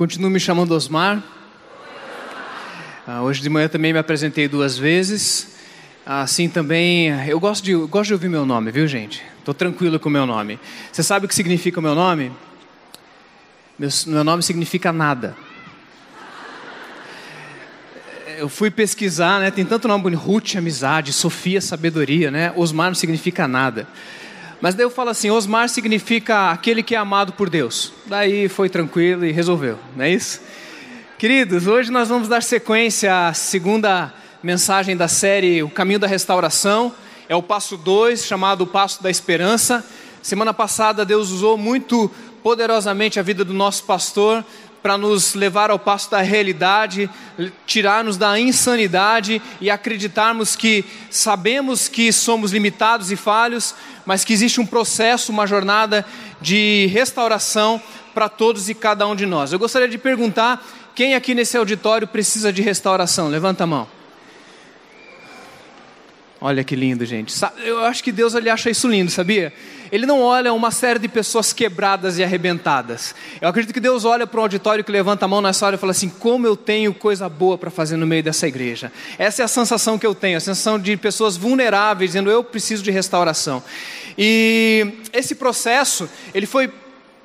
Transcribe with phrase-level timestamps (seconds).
[0.00, 1.22] Continuo me chamando Osmar.
[3.06, 5.56] Ah, hoje de manhã também me apresentei duas vezes.
[6.06, 9.22] Assim também, eu gosto de, eu gosto de ouvir meu nome, viu gente?
[9.38, 10.58] Estou tranquilo com o meu nome.
[10.90, 12.32] Você sabe o que significa o meu nome?
[13.78, 15.36] Meu, meu nome significa nada.
[18.38, 19.50] Eu fui pesquisar, né?
[19.50, 22.54] Tem tanto nome bonito: Ruth, amizade, Sofia, sabedoria, né?
[22.56, 23.86] Osmar não significa nada.
[24.60, 27.92] Mas daí eu falo assim: Osmar significa aquele que é amado por Deus.
[28.06, 30.40] Daí foi tranquilo e resolveu, não é isso?
[31.18, 36.94] Queridos, hoje nós vamos dar sequência à segunda mensagem da série O Caminho da Restauração.
[37.28, 39.84] É o passo 2, chamado o Passo da Esperança.
[40.22, 42.10] Semana passada Deus usou muito
[42.42, 44.44] poderosamente a vida do nosso pastor
[44.82, 47.08] para nos levar ao passo da realidade,
[47.66, 53.74] tirar-nos da insanidade e acreditarmos que sabemos que somos limitados e falhos,
[54.06, 56.04] mas que existe um processo, uma jornada
[56.40, 57.80] de restauração
[58.14, 59.52] para todos e cada um de nós.
[59.52, 63.28] Eu gostaria de perguntar: quem aqui nesse auditório precisa de restauração?
[63.28, 64.00] Levanta a mão.
[66.40, 67.34] Olha que lindo, gente.
[67.62, 69.52] Eu acho que Deus ele acha isso lindo, sabia?
[69.92, 73.14] Ele não olha uma série de pessoas quebradas e arrebentadas.
[73.40, 75.78] Eu acredito que Deus olha para um auditório que levanta a mão nessa hora e
[75.78, 78.92] fala assim: como eu tenho coisa boa para fazer no meio dessa igreja.
[79.18, 82.82] Essa é a sensação que eu tenho, a sensação de pessoas vulneráveis, dizendo eu preciso
[82.82, 83.62] de restauração.
[84.16, 86.70] E esse processo, ele foi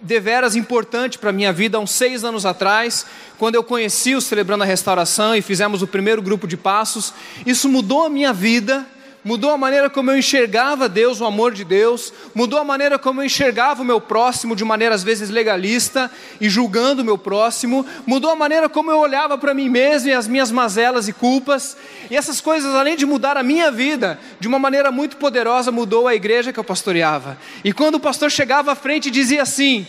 [0.02, 3.06] deveras importante para a minha vida há uns seis anos atrás,
[3.38, 7.14] quando eu conheci o Celebrando a Restauração e fizemos o primeiro grupo de passos.
[7.46, 8.86] Isso mudou a minha vida
[9.26, 13.22] mudou a maneira como eu enxergava Deus, o amor de Deus, mudou a maneira como
[13.22, 17.84] eu enxergava o meu próximo de maneira às vezes legalista e julgando o meu próximo,
[18.06, 21.76] mudou a maneira como eu olhava para mim mesmo e as minhas mazelas e culpas,
[22.12, 26.08] e essas coisas, além de mudar a minha vida de uma maneira muito poderosa, mudou
[26.08, 27.36] a igreja que eu pastoreava.
[27.64, 29.88] E quando o pastor chegava à frente e dizia assim: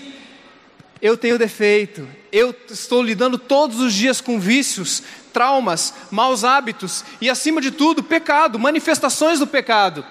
[1.00, 5.02] Eu tenho defeito, eu estou lidando todos os dias com vícios,
[5.32, 10.04] traumas, maus hábitos e, acima de tudo, pecado, manifestações do pecado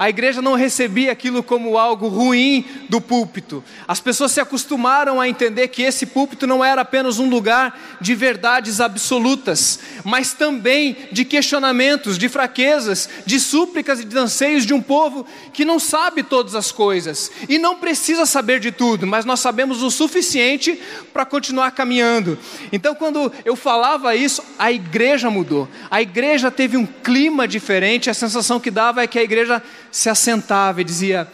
[0.00, 3.62] a igreja não recebia aquilo como algo ruim do púlpito.
[3.86, 8.14] As pessoas se acostumaram a entender que esse púlpito não era apenas um lugar de
[8.14, 14.80] verdades absolutas, mas também de questionamentos, de fraquezas, de súplicas e de anseios de um
[14.80, 19.40] povo que não sabe todas as coisas e não precisa saber de tudo, mas nós
[19.40, 20.80] sabemos o suficiente
[21.12, 22.38] para continuar caminhando.
[22.72, 25.68] Então, quando eu falava isso, a igreja mudou.
[25.90, 30.08] A igreja teve um clima diferente, a sensação que dava é que a igreja se
[30.08, 31.26] assentava e dizia: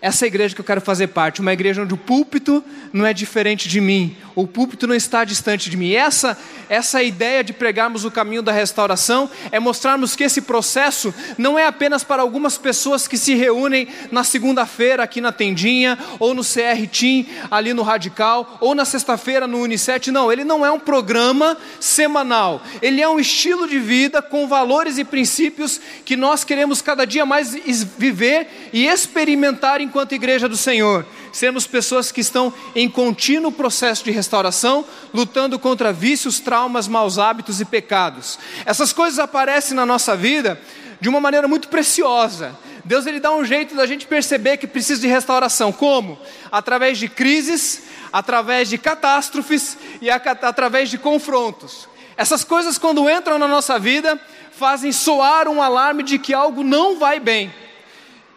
[0.00, 2.62] essa igreja que eu quero fazer parte, uma igreja onde o púlpito
[2.92, 5.94] não é diferente de mim, o púlpito não está distante de mim.
[5.94, 6.36] Essa,
[6.68, 11.66] essa ideia de pregarmos o caminho da restauração é mostrarmos que esse processo não é
[11.66, 16.86] apenas para algumas pessoas que se reúnem na segunda-feira aqui na Tendinha, ou no CR
[16.92, 20.10] Team, ali no Radical, ou na sexta-feira no Unicet.
[20.10, 24.98] Não, ele não é um programa semanal, ele é um estilo de vida com valores
[24.98, 27.54] e princípios que nós queremos cada dia mais
[27.96, 34.10] viver e experimentar enquanto igreja do Senhor, sermos pessoas que estão em contínuo processo de
[34.10, 38.38] restauração, lutando contra vícios, traumas, maus hábitos e pecados.
[38.64, 40.60] Essas coisas aparecem na nossa vida
[41.00, 42.56] de uma maneira muito preciosa.
[42.84, 45.72] Deus ele dá um jeito da gente perceber que precisa de restauração.
[45.72, 46.18] Como?
[46.52, 51.88] Através de crises, através de catástrofes e através de confrontos.
[52.16, 54.18] Essas coisas, quando entram na nossa vida,
[54.52, 57.52] fazem soar um alarme de que algo não vai bem.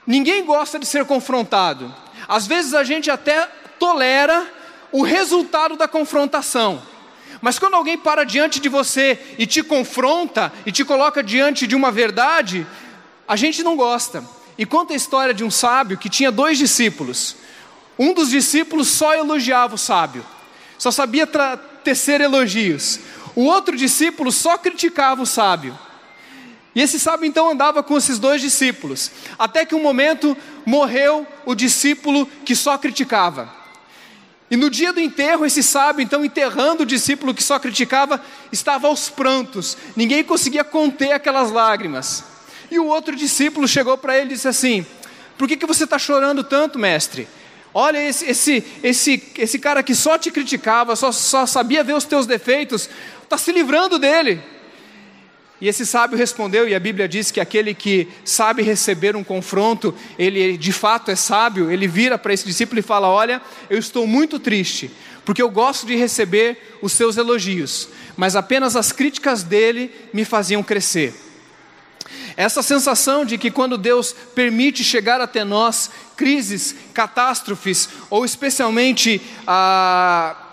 [0.09, 1.93] Ninguém gosta de ser confrontado.
[2.27, 3.47] Às vezes a gente até
[3.77, 4.51] tolera
[4.91, 6.81] o resultado da confrontação.
[7.39, 11.75] Mas quando alguém para diante de você e te confronta e te coloca diante de
[11.75, 12.65] uma verdade,
[13.27, 14.23] a gente não gosta.
[14.57, 17.35] E conta a história de um sábio que tinha dois discípulos.
[17.99, 20.25] Um dos discípulos só elogiava o sábio,
[20.79, 21.27] só sabia
[21.83, 22.99] tecer elogios.
[23.35, 25.77] O outro discípulo só criticava o sábio.
[26.79, 31.53] E esse sábio então andava com esses dois discípulos, até que um momento morreu o
[31.53, 33.53] discípulo que só criticava.
[34.49, 38.87] E no dia do enterro, esse sábio, então enterrando o discípulo que só criticava, estava
[38.87, 42.23] aos prantos, ninguém conseguia conter aquelas lágrimas.
[42.71, 44.85] E o outro discípulo chegou para ele e disse assim:
[45.37, 47.27] Por que, que você está chorando tanto, mestre?
[47.73, 52.05] Olha, esse, esse, esse, esse cara que só te criticava, só, só sabia ver os
[52.05, 52.89] teus defeitos,
[53.21, 54.41] está se livrando dele.
[55.61, 59.93] E esse sábio respondeu, e a Bíblia diz que aquele que sabe receber um confronto,
[60.17, 64.07] ele de fato é sábio, ele vira para esse discípulo e fala: Olha, eu estou
[64.07, 64.89] muito triste,
[65.25, 70.63] porque eu gosto de receber os seus elogios, mas apenas as críticas dele me faziam
[70.63, 71.13] crescer.
[72.37, 80.35] Essa sensação de que quando Deus permite chegar até nós crises, catástrofes, ou especialmente a.
[80.37, 80.48] Ah,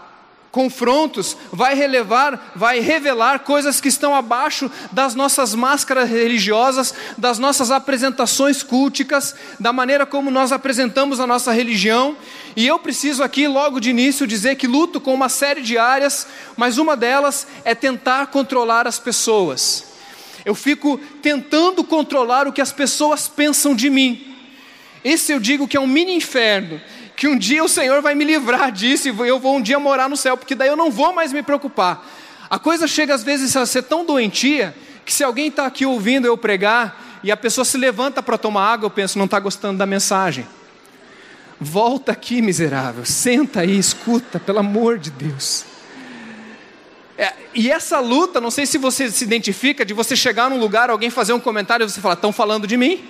[0.56, 7.70] confrontos, vai relevar, vai revelar coisas que estão abaixo das nossas máscaras religiosas, das nossas
[7.70, 12.17] apresentações culticas, da maneira como nós apresentamos a nossa religião.
[12.56, 16.26] E eu preciso aqui, logo de início, dizer que luto com uma série de áreas,
[16.56, 19.85] mas uma delas é tentar controlar as pessoas.
[20.43, 24.35] Eu fico tentando controlar o que as pessoas pensam de mim.
[25.05, 26.81] Esse eu digo que é um mini inferno
[27.16, 30.08] que um dia o Senhor vai me livrar disso e eu vou um dia morar
[30.08, 32.06] no céu, porque daí eu não vou mais me preocupar.
[32.50, 36.26] A coisa chega às vezes a ser tão doentia que se alguém está aqui ouvindo
[36.26, 39.78] eu pregar e a pessoa se levanta para tomar água, eu penso, não está gostando
[39.78, 40.46] da mensagem.
[41.58, 45.64] Volta aqui, miserável, senta aí, escuta, pelo amor de Deus.
[47.16, 50.90] É, e essa luta, não sei se você se identifica, de você chegar num lugar,
[50.90, 53.02] alguém fazer um comentário e você falar, estão falando de mim?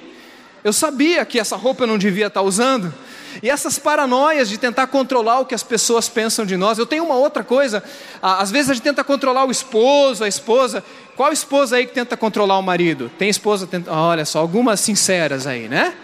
[0.63, 2.95] Eu sabia que essa roupa eu não devia estar tá usando,
[3.43, 6.79] e essas paranoias de tentar controlar o que as pessoas pensam de nós.
[6.79, 7.83] Eu tenho uma outra coisa.
[8.23, 10.83] Às vezes a gente tenta controlar o esposo, a esposa.
[11.17, 13.11] Qual esposa aí que tenta controlar o marido?
[13.19, 13.93] Tem esposa, tenta...
[13.93, 15.95] olha só, algumas sinceras aí, né?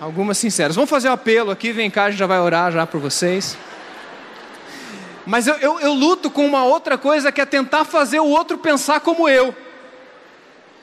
[0.00, 0.74] Algumas sinceras.
[0.74, 3.56] Vamos fazer um apelo aqui, vem cá, a gente já vai orar já por vocês.
[5.24, 8.58] Mas eu, eu, eu luto com uma outra coisa que é tentar fazer o outro
[8.58, 9.54] pensar como eu.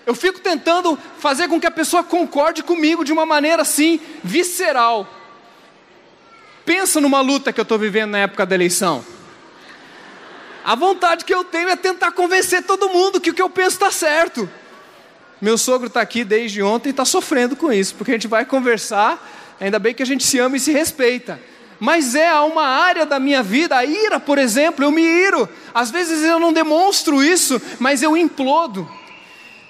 [0.05, 5.07] Eu fico tentando fazer com que a pessoa concorde comigo de uma maneira assim, visceral.
[6.69, 9.03] Pensa numa luta que eu estou vivendo na época da eleição.
[10.63, 13.77] A vontade que eu tenho é tentar convencer todo mundo que o que eu penso
[13.77, 14.47] está certo.
[15.41, 18.45] Meu sogro está aqui desde ontem e está sofrendo com isso, porque a gente vai
[18.45, 21.41] conversar, ainda bem que a gente se ama e se respeita.
[21.79, 25.49] Mas é uma área da minha vida, a ira, por exemplo, eu me iro.
[25.73, 28.87] Às vezes eu não demonstro isso, mas eu implodo.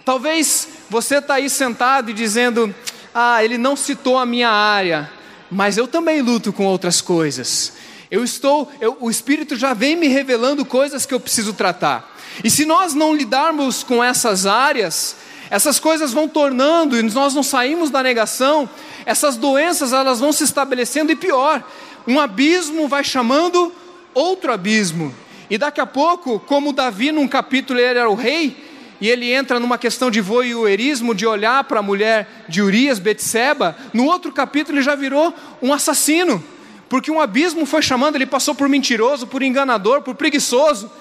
[0.03, 2.75] Talvez você está aí sentado e dizendo:
[3.15, 5.17] Ah, ele não citou a minha área
[5.51, 7.73] mas eu também luto com outras coisas.
[8.11, 12.17] Eu estou, eu, o Espírito já vem me revelando coisas que eu preciso tratar.
[12.43, 15.15] E se nós não lidarmos com essas áreas,
[15.49, 18.69] essas coisas vão tornando e nós não saímos da negação,
[19.05, 21.63] essas doenças elas vão se estabelecendo e pior,
[22.07, 23.71] um abismo vai chamando
[24.13, 25.13] outro abismo.
[25.49, 28.68] E daqui a pouco, como Davi num capítulo ele era o rei,
[29.01, 33.75] e ele entra numa questão de voyeurismo, de olhar para a mulher de Urias, Betseba,
[33.93, 36.43] no outro capítulo ele já virou um assassino,
[36.89, 40.91] porque um abismo foi chamando, ele passou por mentiroso, por enganador, por preguiçoso.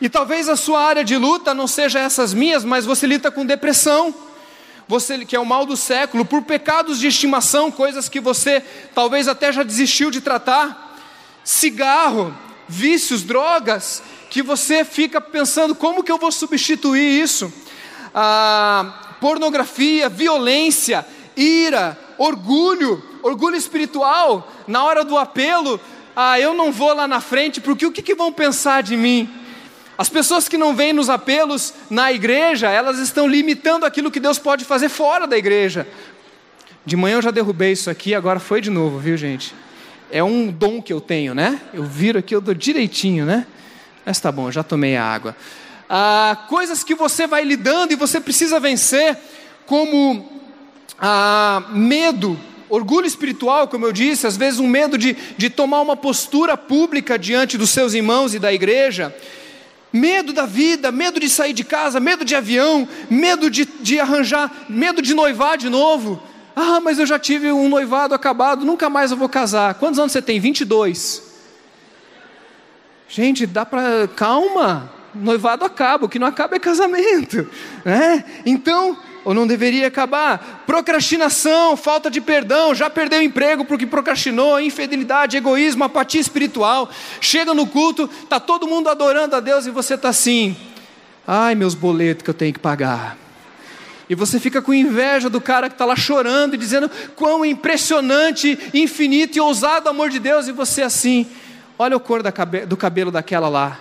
[0.00, 3.46] E talvez a sua área de luta não seja essas minhas, mas você lida com
[3.46, 4.14] depressão,
[4.86, 8.62] você que é o mal do século, por pecados de estimação, coisas que você
[8.94, 10.96] talvez até já desistiu de tratar,
[11.42, 12.36] cigarro,
[12.68, 14.02] vícios, drogas,
[14.36, 17.50] que você fica pensando como que eu vou substituir isso?
[18.14, 25.80] Ah, pornografia, violência, ira, orgulho, orgulho espiritual, na hora do apelo,
[26.14, 29.26] ah, eu não vou lá na frente, porque o que, que vão pensar de mim?
[29.96, 34.38] As pessoas que não vêm nos apelos na igreja, elas estão limitando aquilo que Deus
[34.38, 35.88] pode fazer fora da igreja.
[36.84, 39.54] De manhã eu já derrubei isso aqui, agora foi de novo, viu gente?
[40.10, 41.58] É um dom que eu tenho, né?
[41.72, 43.46] Eu viro aqui, eu dou direitinho, né?
[44.06, 45.36] Mas tá bom, já tomei a água.
[45.90, 49.18] Ah, coisas que você vai lidando e você precisa vencer,
[49.66, 50.40] como
[50.96, 55.96] ah, medo, orgulho espiritual, como eu disse, às vezes um medo de, de tomar uma
[55.96, 59.12] postura pública diante dos seus irmãos e da igreja,
[59.92, 64.66] medo da vida, medo de sair de casa, medo de avião, medo de, de arranjar,
[64.68, 66.22] medo de noivar de novo.
[66.54, 69.74] Ah, mas eu já tive um noivado acabado, nunca mais eu vou casar.
[69.74, 70.38] Quantos anos você tem?
[70.38, 71.25] 22.
[73.08, 74.08] Gente, dá para.
[74.08, 77.48] Calma, noivado acaba, o que não acaba é casamento.
[77.84, 78.24] Né?
[78.44, 80.64] Então, ou não deveria acabar?
[80.66, 86.90] Procrastinação, falta de perdão, já perdeu o emprego porque procrastinou, infidelidade, egoísmo, apatia espiritual.
[87.20, 90.56] Chega no culto, está todo mundo adorando a Deus e você está assim.
[91.24, 93.16] Ai, meus boletos que eu tenho que pagar.
[94.08, 98.58] E você fica com inveja do cara que está lá chorando e dizendo quão impressionante,
[98.72, 101.26] infinito e ousado o amor de Deus, e você assim.
[101.78, 102.22] Olha a cor
[102.66, 103.78] do cabelo daquela lá.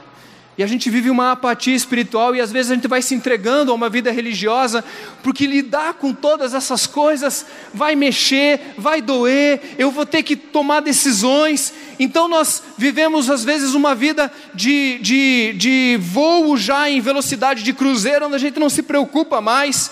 [0.57, 3.71] E a gente vive uma apatia espiritual e às vezes a gente vai se entregando
[3.71, 4.85] a uma vida religiosa,
[5.21, 10.79] porque lidar com todas essas coisas vai mexer, vai doer, eu vou ter que tomar
[10.79, 11.73] decisões.
[11.99, 17.73] Então nós vivemos às vezes uma vida de, de, de voo já em velocidade de
[17.73, 19.91] cruzeiro, onde a gente não se preocupa mais.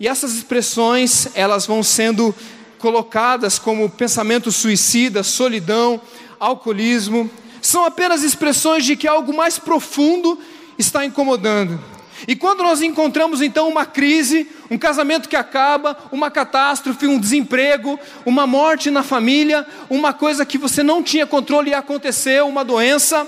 [0.00, 2.34] E essas expressões, elas vão sendo
[2.78, 6.00] colocadas como pensamento suicida, solidão,
[6.38, 10.38] alcoolismo, são apenas expressões de que algo mais profundo
[10.78, 11.78] está incomodando.
[12.26, 17.98] E quando nós encontramos então uma crise, um casamento que acaba, uma catástrofe, um desemprego,
[18.24, 23.26] uma morte na família, uma coisa que você não tinha controle e aconteceu, uma doença,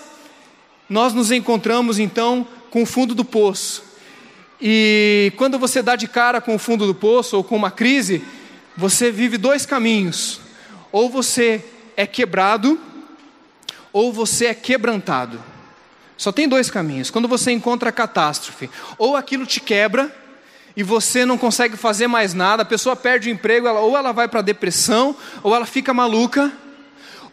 [0.89, 3.85] nós nos encontramos então com o fundo do poço.
[4.61, 8.25] E quando você dá de cara com o fundo do poço ou com uma crise,
[8.77, 10.41] você vive dois caminhos:
[10.91, 11.65] ou você
[11.97, 12.81] é quebrado,
[13.93, 15.43] ou você é quebrantado.
[16.17, 17.11] Só tem dois caminhos.
[17.11, 18.69] Quando você encontra a catástrofe,
[18.99, 20.15] ou aquilo te quebra
[20.77, 24.13] e você não consegue fazer mais nada, a pessoa perde o emprego, ela, ou ela
[24.13, 26.53] vai para a depressão, ou ela fica maluca,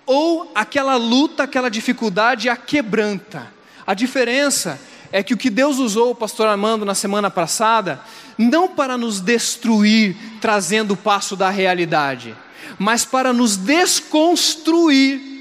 [0.05, 3.51] ou aquela luta, aquela dificuldade a quebranta.
[3.85, 4.79] A diferença
[5.11, 7.99] é que o que Deus usou o pastor Armando na semana passada,
[8.37, 12.35] não para nos destruir, trazendo o passo da realidade,
[12.77, 15.34] mas para nos desconstruir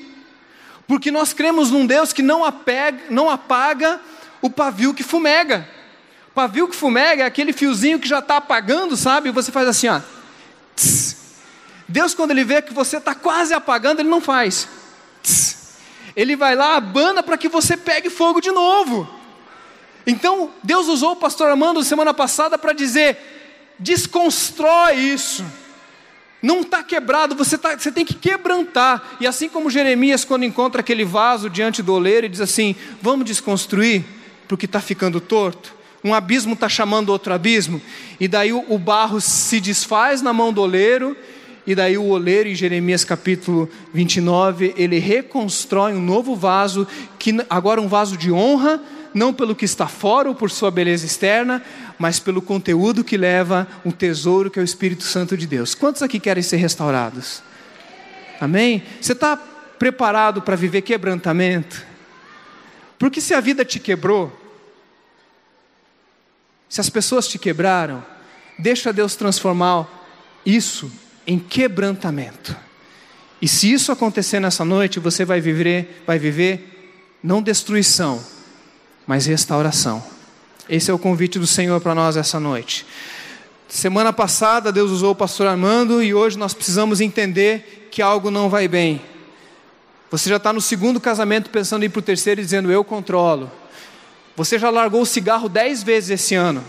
[0.87, 4.01] porque nós cremos num Deus que não, apega, não apaga
[4.43, 5.69] o pavio que fumega.
[6.29, 9.29] O pavio que fumega é aquele fiozinho que já está apagando, sabe?
[9.29, 10.01] E você faz assim, ó.
[10.77, 11.17] Tss.
[11.89, 14.69] Deus, quando Ele vê que você está quase apagando, Ele não faz.
[15.23, 15.79] Tss.
[16.15, 19.09] Ele vai lá, abana para que você pegue fogo de novo.
[20.07, 25.45] Então, Deus usou o pastor Armando semana passada para dizer: desconstrói isso
[26.45, 29.17] não está quebrado, você, tá, você tem que quebrantar.
[29.19, 33.25] E assim como Jeremias, quando encontra aquele vaso diante do oleiro, e diz assim: Vamos
[33.25, 34.05] desconstruir,
[34.47, 35.75] porque está ficando torto.
[36.05, 37.81] Um abismo está chamando outro abismo,
[38.21, 41.17] e daí o, o barro se desfaz na mão do oleiro,
[41.67, 46.87] e daí o oleiro, em Jeremias capítulo 29, ele reconstrói um novo vaso,
[47.19, 48.83] que agora um vaso de honra,
[49.15, 51.63] não pelo que está fora ou por sua beleza externa,
[51.99, 55.75] mas pelo conteúdo que leva um tesouro que é o Espírito Santo de Deus.
[55.75, 57.43] Quantos aqui querem ser restaurados?
[58.41, 58.83] Amém?
[59.01, 61.85] Você está preparado para viver quebrantamento?
[62.99, 64.33] Porque se a vida te quebrou,
[66.69, 68.05] se as pessoas te quebraram,
[68.59, 69.87] deixa Deus transformar
[70.45, 70.91] isso
[71.27, 72.57] em quebrantamento.
[73.41, 76.71] E se isso acontecer nessa noite, você vai viver, vai viver
[77.23, 78.25] não destruição,
[79.07, 80.14] mas restauração.
[80.69, 82.87] Esse é o convite do Senhor para nós essa noite.
[83.69, 88.49] Semana passada Deus usou o pastor Armando e hoje nós precisamos entender que algo não
[88.49, 89.01] vai bem.
[90.11, 92.83] Você já está no segundo casamento pensando em ir para o terceiro e dizendo eu
[92.83, 93.51] controlo.
[94.37, 96.65] Você já largou o cigarro dez vezes esse ano.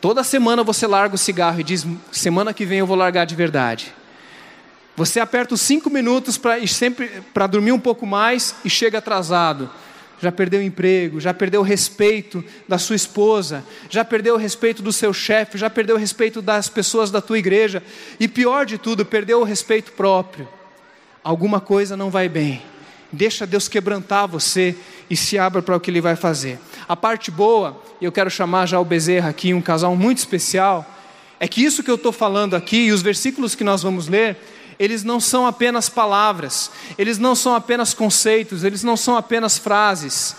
[0.00, 3.36] Toda semana você larga o cigarro e diz semana que vem eu vou largar de
[3.36, 3.94] verdade.
[4.96, 9.70] Você aperta os cinco minutos para sempre para dormir um pouco mais e chega atrasado
[10.22, 14.80] já perdeu o emprego, já perdeu o respeito da sua esposa, já perdeu o respeito
[14.80, 17.82] do seu chefe, já perdeu o respeito das pessoas da tua igreja
[18.20, 20.48] e pior de tudo, perdeu o respeito próprio.
[21.24, 22.62] Alguma coisa não vai bem.
[23.10, 24.76] Deixa Deus quebrantar você
[25.10, 26.56] e se abra para o que Ele vai fazer.
[26.88, 30.88] A parte boa, e eu quero chamar já o Bezerra aqui, um casal muito especial,
[31.40, 34.36] é que isso que eu estou falando aqui e os versículos que nós vamos ler
[34.82, 40.34] eles não são apenas palavras, eles não são apenas conceitos, eles não são apenas frases.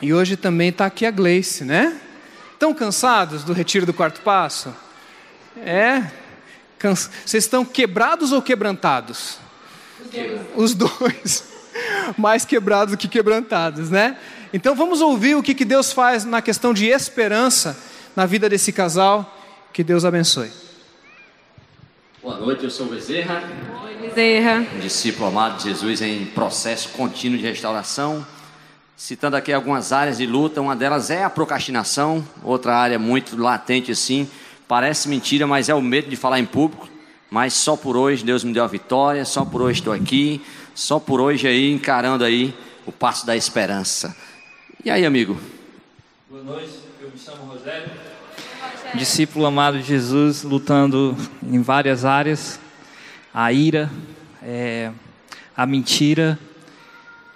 [0.00, 2.00] E hoje também está aqui a Gleice, né?
[2.54, 4.74] Estão cansados do retiro do quarto passo?
[5.58, 6.10] É?
[6.78, 7.10] Cansa...
[7.26, 9.36] Vocês estão quebrados ou quebrantados?
[10.56, 11.44] Os dois.
[12.16, 14.16] Mais quebrados do que quebrantados, né?
[14.50, 17.78] Então vamos ouvir o que, que Deus faz na questão de esperança
[18.16, 19.38] na vida desse casal.
[19.74, 20.69] Que Deus abençoe.
[22.22, 23.42] Boa noite, eu sou o Bezerra.
[23.82, 24.66] Oi, Bezerra.
[24.76, 28.26] Um discípulo amado de Jesus em processo contínuo de restauração.
[28.94, 33.90] Citando aqui algumas áreas de luta, uma delas é a procrastinação, outra área muito latente
[33.90, 34.28] assim.
[34.68, 36.90] Parece mentira, mas é o medo de falar em público.
[37.30, 40.42] Mas só por hoje Deus me deu a vitória, só por hoje estou aqui,
[40.74, 44.14] só por hoje aí encarando aí o passo da esperança.
[44.84, 45.40] E aí, amigo?
[46.28, 48.09] Boa noite, eu me chamo Rogério
[48.94, 52.60] discípulo amado de Jesus, lutando em várias áreas:
[53.32, 53.90] a ira,
[54.42, 54.90] é,
[55.56, 56.38] a mentira,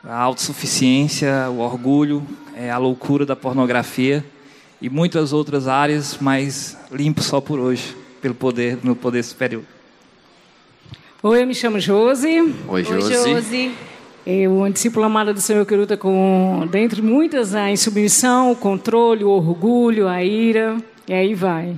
[0.03, 4.25] a autossuficiência, o orgulho, é, a loucura da pornografia
[4.81, 9.63] e muitas outras áreas, mas limpo só por hoje, pelo poder, no poder superior.
[11.23, 12.55] Oi, eu me chamo Josi.
[12.69, 13.17] Oi, Josi.
[13.17, 13.75] Oi, Josi.
[14.27, 19.29] Eu, discípulo amado do Senhor que luta com, dentre muitas, a insubmissão, o controle, o
[19.29, 20.77] orgulho, a ira.
[21.07, 21.77] E aí vai.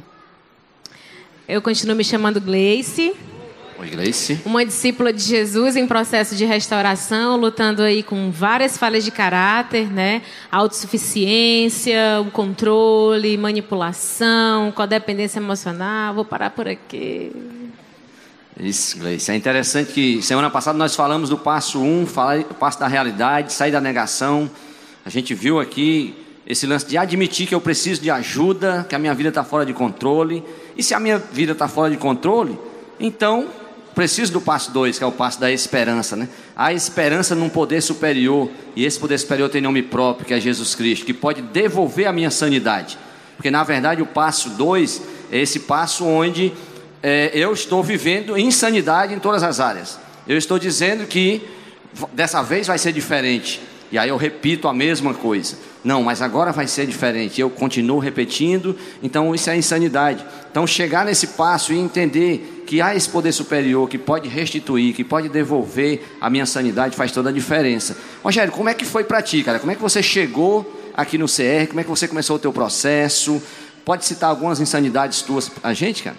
[1.49, 3.13] Eu continuo me chamando Gleice.
[3.79, 4.41] Oi, Gleice.
[4.47, 9.93] Uma discípula de Jesus em processo de restauração, lutando aí com várias falhas de caráter,
[9.93, 10.23] né?
[10.51, 16.15] Autossuficiência, o controle, manipulação, codependência emocional.
[16.15, 17.33] Vou parar por aqui.
[18.59, 19.33] Isso, Gleice.
[19.33, 22.05] É interessante que semana passada nós falamos do passo 1, um,
[22.49, 24.49] o passo da realidade, sair da negação.
[25.05, 28.99] A gente viu aqui esse lance de admitir que eu preciso de ajuda, que a
[28.99, 30.45] minha vida está fora de controle.
[30.77, 32.57] E se a minha vida está fora de controle,
[33.01, 33.49] então
[33.97, 36.15] preciso do passo 2, que é o passo da esperança.
[36.15, 36.29] Né?
[36.55, 40.75] A esperança num poder superior, e esse poder superior tem nome próprio, que é Jesus
[40.75, 42.99] Cristo, que pode devolver a minha sanidade.
[43.37, 46.53] Porque na verdade o passo 2 é esse passo onde
[47.03, 49.99] é, eu estou vivendo insanidade em todas as áreas.
[50.29, 51.43] Eu estou dizendo que
[52.13, 53.61] dessa vez vai ser diferente.
[53.91, 55.57] E aí eu repito a mesma coisa.
[55.85, 57.41] Não, mas agora vai ser diferente.
[57.41, 60.25] Eu continuo repetindo, então isso é insanidade.
[60.51, 65.05] Então chegar nesse passo e entender que há esse poder superior que pode restituir, que
[65.05, 67.97] pode devolver a minha sanidade faz toda a diferença.
[68.23, 69.61] Rogério, como é que foi para ti, cara?
[69.61, 71.69] Como é que você chegou aqui no CR?
[71.69, 73.41] Como é que você começou o teu processo?
[73.85, 76.17] Pode citar algumas insanidades tuas a gente, cara?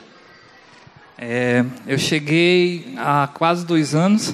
[1.17, 4.33] É, eu cheguei há quase dois anos.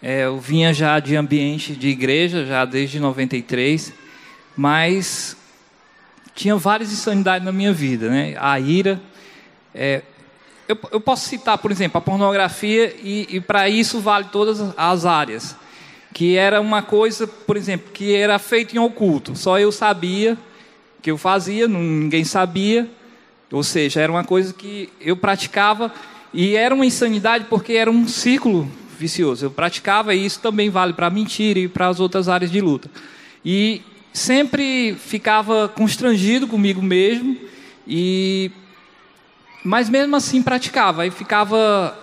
[0.00, 3.92] É, eu vinha já de ambiente de igreja, já desde 93,
[4.56, 5.36] mas
[6.34, 8.36] tinha várias insanidades na minha vida, né?
[8.38, 9.00] A ira.
[9.74, 10.02] É,
[10.68, 15.04] eu, eu, posso citar, por exemplo, a pornografia, e, e para isso vale todas as
[15.04, 15.56] áreas.
[16.14, 19.34] Que era uma coisa, por exemplo, que era feito em oculto.
[19.34, 20.38] Só eu sabia
[21.02, 22.88] que eu fazia, ninguém sabia.
[23.50, 25.92] Ou seja, era uma coisa que eu praticava
[26.32, 29.46] e era uma insanidade porque era um ciclo vicioso.
[29.46, 32.90] Eu praticava e isso também vale para mentira e para as outras áreas de luta.
[33.44, 33.82] E
[34.12, 37.36] sempre ficava constrangido comigo mesmo
[37.86, 38.50] e
[39.64, 41.96] mas mesmo assim praticava e ficava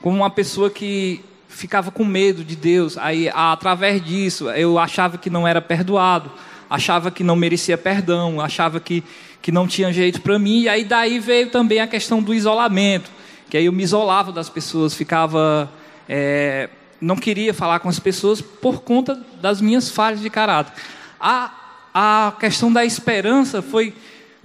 [0.00, 2.96] como uma pessoa que ficava com medo de Deus.
[2.96, 6.30] Aí através disso eu achava que não era perdoado,
[6.70, 9.02] achava que não merecia perdão, achava que
[9.40, 10.62] que não tinha jeito para mim.
[10.62, 13.10] E aí daí veio também a questão do isolamento,
[13.48, 15.70] que aí eu me isolava das pessoas, ficava
[16.08, 16.68] é,
[17.00, 20.72] não queria falar com as pessoas por conta das minhas falhas de caráter.
[21.20, 21.52] A,
[21.94, 23.94] a questão da esperança foi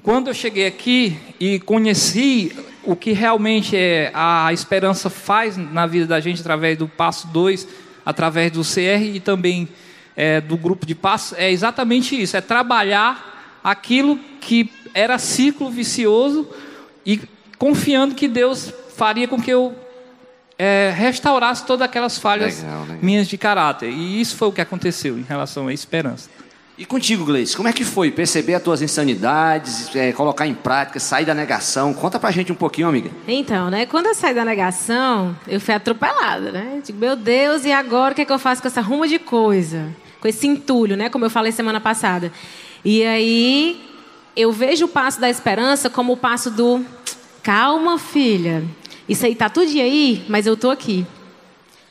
[0.02, 6.06] quando eu cheguei aqui e conheci o que realmente é a esperança faz na vida
[6.06, 7.67] da gente através do passo 2,
[8.06, 9.69] através do CR e também
[10.15, 16.47] é, do grupo de passos, é exatamente isso: é trabalhar aquilo que era ciclo vicioso
[17.06, 17.21] e
[17.58, 19.73] confiando que Deus faria com que eu
[20.57, 22.97] é, restaurasse todas aquelas falhas legal, legal.
[23.01, 23.89] minhas de caráter.
[23.89, 26.29] E isso foi o que aconteceu em relação à esperança.
[26.75, 30.99] E contigo, Gleice, como é que foi perceber as tuas insanidades, é, colocar em prática,
[30.99, 31.93] sair da negação?
[31.93, 33.11] Conta pra gente um pouquinho, amiga.
[33.27, 36.81] Então, né, quando eu saí da negação, eu fui atropelada, né?
[36.83, 39.19] Digo, meu Deus, e agora o que, é que eu faço com essa ruma de
[39.19, 39.87] coisa?
[40.19, 41.09] Com esse entulho, né?
[41.09, 42.31] Como eu falei semana passada.
[42.83, 43.79] E aí,
[44.35, 46.83] eu vejo o passo da esperança como o passo do
[47.43, 48.63] calma, filha.
[49.07, 51.05] Isso aí tá tudo aí, mas eu tô aqui.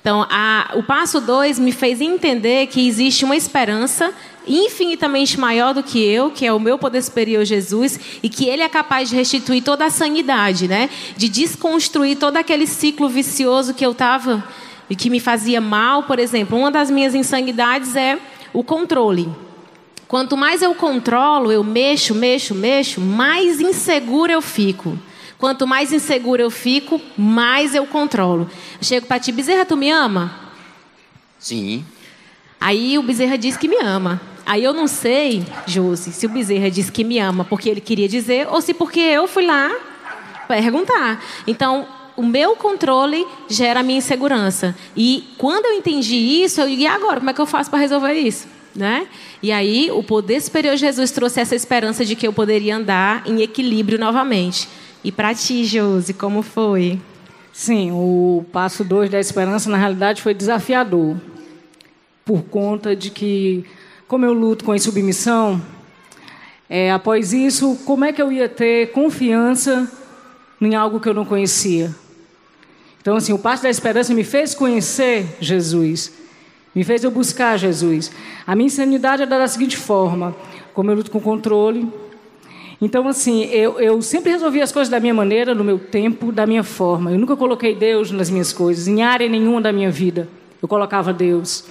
[0.01, 4.13] Então, a, o passo 2 me fez entender que existe uma esperança
[4.47, 8.63] infinitamente maior do que eu, que é o meu poder superior Jesus, e que ele
[8.63, 10.91] é capaz de restituir toda a sanidade, né?
[11.17, 14.43] De desconstruir todo aquele ciclo vicioso que eu estava
[14.91, 16.59] e que me fazia mal, por exemplo.
[16.59, 18.19] Uma das minhas insanidades é
[18.53, 19.29] o controle.
[20.09, 24.99] Quanto mais eu controlo, eu mexo, mexo, mexo, mais insegura eu fico.
[25.43, 28.49] Quanto mais insegura eu fico, mais eu controlo.
[28.81, 30.33] Chego para ti, Bezerra, tu me ama?
[31.37, 31.85] Sim.
[32.61, 34.21] Aí o Bezerra diz que me ama.
[34.47, 38.09] Aí eu não sei, Josi, se o Bezerra diz que me ama porque ele queria
[38.09, 39.69] dizer ou se porque eu fui lá
[40.47, 41.21] perguntar.
[41.45, 44.77] Então, o meu controle gera a minha insegurança.
[44.97, 47.19] E quando eu entendi isso, eu digo, e agora?
[47.19, 48.47] Como é que eu faço para resolver isso?
[48.77, 49.09] Né?
[49.43, 53.25] E aí, o poder superior de Jesus trouxe essa esperança de que eu poderia andar
[53.27, 54.69] em equilíbrio novamente.
[55.05, 57.01] E para ti, Josi, como foi?
[57.53, 61.17] Sim, o passo 2 da esperança, na realidade, foi desafiador.
[62.25, 63.65] Por conta de que,
[64.07, 65.61] como eu luto com a insubmissão,
[66.71, 69.91] é, após isso, como é que eu ia ter confiança
[70.61, 71.93] em algo que eu não conhecia?
[73.01, 76.13] Então, assim, o passo da esperança me fez conhecer Jesus.
[76.73, 78.13] Me fez eu buscar Jesus.
[78.47, 80.35] A minha insanidade é da seguinte forma:
[80.73, 81.93] como eu luto com controle.
[82.83, 86.45] Então, assim, eu, eu sempre resolvi as coisas da minha maneira, no meu tempo, da
[86.45, 87.13] minha forma.
[87.13, 90.29] Eu nunca coloquei Deus nas minhas coisas, em área nenhuma da minha vida.
[90.61, 91.65] Eu colocava Deus.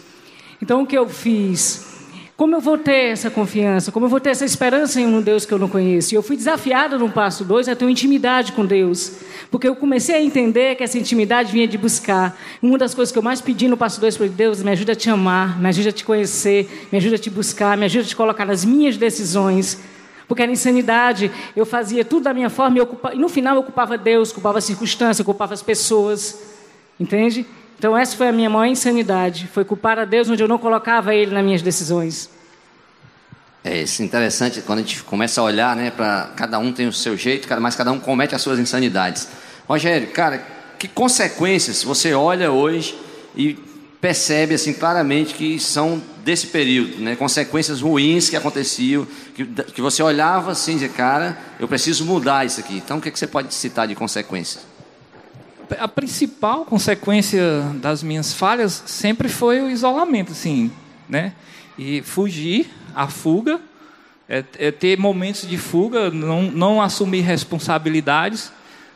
[0.62, 1.91] Então, o que eu fiz?
[2.38, 3.91] Como eu vou ter essa confiança?
[3.91, 6.13] Como eu vou ter essa esperança em um Deus que eu não conheço?
[6.13, 9.17] E eu fui desafiada no passo 2 a ter uma intimidade com Deus.
[9.52, 12.39] Porque eu comecei a entender que essa intimidade vinha de buscar.
[12.62, 14.95] Uma das coisas que eu mais pedi no passo 2 foi: Deus, me ajuda a
[14.95, 18.08] te amar, me ajuda a te conhecer, me ajuda a te buscar, me ajuda a
[18.08, 19.90] te colocar nas minhas decisões.
[20.32, 23.60] Porque era insanidade, eu fazia tudo da minha forma e, ocupava, e no final eu
[23.60, 26.39] ocupava Deus, ocupava a circunstância, ocupava as pessoas.
[26.98, 27.46] Entende?
[27.78, 31.13] Então essa foi a minha maior insanidade, foi culpar a Deus onde eu não colocava
[31.13, 32.30] Ele nas minhas decisões.
[33.62, 36.94] É isso, interessante quando a gente começa a olhar, né, para cada um tem o
[36.94, 39.28] seu jeito, mas cada um comete as suas insanidades.
[39.67, 40.48] Rogério, cara,
[40.80, 42.98] que consequências você olha hoje
[43.36, 43.60] e
[44.02, 47.16] percebe assim claramente que são desse período, né?
[47.16, 52.46] consequências ruins que aconteciam, que, que você olhava assim e dizia, cara, eu preciso mudar
[52.46, 52.78] isso aqui.
[52.78, 54.66] Então, o que, é que você pode citar de consequências?
[55.80, 60.70] A principal consequência das minhas falhas sempre foi o isolamento, assim,
[61.08, 61.34] né?
[61.78, 63.62] E fugir, a fuga,
[64.28, 68.52] é, é ter momentos de fuga, não, não assumir responsabilidades,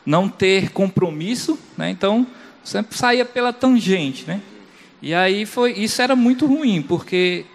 [0.06, 1.89] não ter compromisso, né?
[1.89, 2.28] Então,
[2.63, 4.41] sempre saía pela tangente, né?
[5.06, 7.46] E aí foi, isso era muito ruim, porque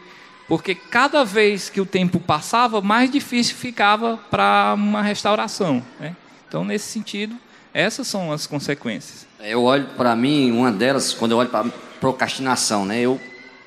[0.46, 5.82] porque cada vez que o tempo passava, mais difícil ficava para uma restauração.
[5.98, 6.14] Né?
[6.46, 7.34] Então, nesse sentido,
[7.74, 9.26] essas são as consequências.
[9.40, 11.66] Eu olho para mim, uma delas, quando eu olho para
[12.00, 13.00] procrastinação, né?
[13.00, 13.20] Eu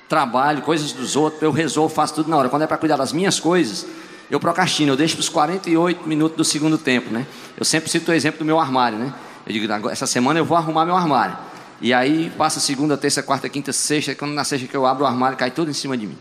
[0.07, 2.47] trabalho, coisas dos outros, eu resolvo, faço tudo na hora.
[2.47, 3.85] Quando é para cuidar das minhas coisas,
[4.31, 7.27] eu procrastino, eu deixo para os 48 minutos do segundo tempo, né?
[7.57, 9.13] Eu sempre cito o exemplo do meu armário, né?
[9.45, 11.37] Eu digo, essa semana eu vou arrumar meu armário.
[11.83, 15.05] E aí passa segunda, terça, quarta, quinta, sexta, quando na sexta que eu abro o
[15.05, 16.17] armário, cai tudo em cima de mim.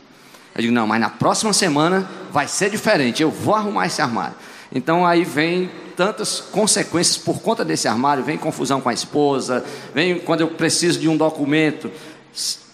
[0.57, 4.35] Eu digo, não, mas na próxima semana vai ser diferente, eu vou arrumar esse armário.
[4.75, 10.19] Então aí vem tantas consequências por conta desse armário, vem confusão com a esposa, vem
[10.19, 11.93] quando eu preciso de um documento,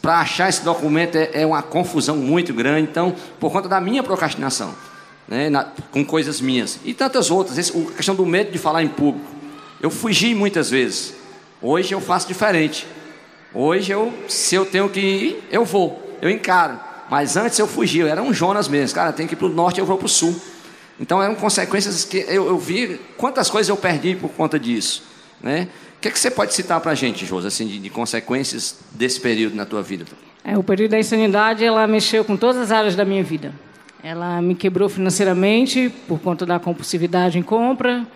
[0.00, 4.02] para achar esse documento é, é, uma confusão muito grande, então, por conta da minha
[4.02, 4.74] procrastinação,
[5.28, 8.82] né, na, com coisas minhas, e tantas outras, esse, a questão do medo de falar
[8.82, 9.26] em público,
[9.82, 11.17] eu fugi muitas vezes,
[11.60, 12.86] Hoje eu faço diferente.
[13.52, 16.78] Hoje eu, se eu tenho que ir, eu vou, eu encaro.
[17.10, 18.94] Mas antes eu fugia, eu era um Jonas mesmo.
[18.94, 20.38] Cara, tem que ir para o norte, eu vou para o sul.
[21.00, 25.02] Então eram consequências que eu, eu, vi quantas coisas eu perdi por conta disso.
[25.40, 25.68] Né?
[25.96, 28.78] O que, é que você pode citar para a gente, Josi, assim, de, de, consequências
[28.92, 30.04] desse período na tua vida?
[30.44, 33.52] É, o período da insanidade, ela mexeu com todas as áreas da minha vida.
[34.02, 38.06] Ela me quebrou financeiramente por conta da compulsividade em compra,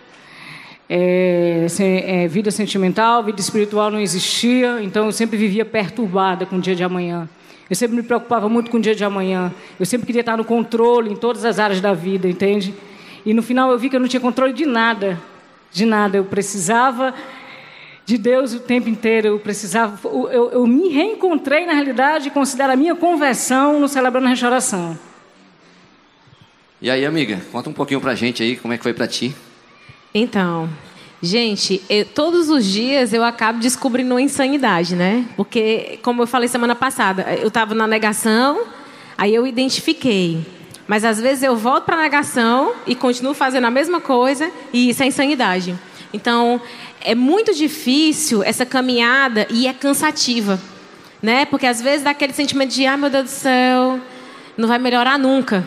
[0.94, 6.60] é, é, vida sentimental, vida espiritual não existia, então eu sempre vivia perturbada com o
[6.60, 7.26] dia de amanhã.
[7.70, 9.50] Eu sempre me preocupava muito com o dia de amanhã.
[9.80, 12.74] Eu sempre queria estar no controle em todas as áreas da vida, entende?
[13.24, 15.18] E no final eu vi que eu não tinha controle de nada,
[15.72, 16.18] de nada.
[16.18, 17.14] Eu precisava
[18.04, 19.28] de Deus o tempo inteiro.
[19.28, 24.26] Eu precisava, eu, eu me reencontrei na realidade e considero a minha conversão no celebrando
[24.26, 24.98] a restauração.
[26.82, 29.34] E aí, amiga, conta um pouquinho pra gente aí como é que foi pra ti.
[30.14, 30.68] Então,
[31.22, 35.24] gente, eu, todos os dias eu acabo descobrindo uma insanidade, né?
[35.36, 38.62] Porque, como eu falei semana passada, eu estava na negação,
[39.16, 40.44] aí eu identifiquei.
[40.86, 44.90] Mas às vezes eu volto para a negação e continuo fazendo a mesma coisa e
[44.90, 45.74] isso é insanidade.
[46.12, 46.60] Então,
[47.00, 50.60] é muito difícil essa caminhada e é cansativa,
[51.22, 51.46] né?
[51.46, 53.98] Porque às vezes dá aquele sentimento de, ah, meu Deus do céu,
[54.58, 55.64] não vai melhorar nunca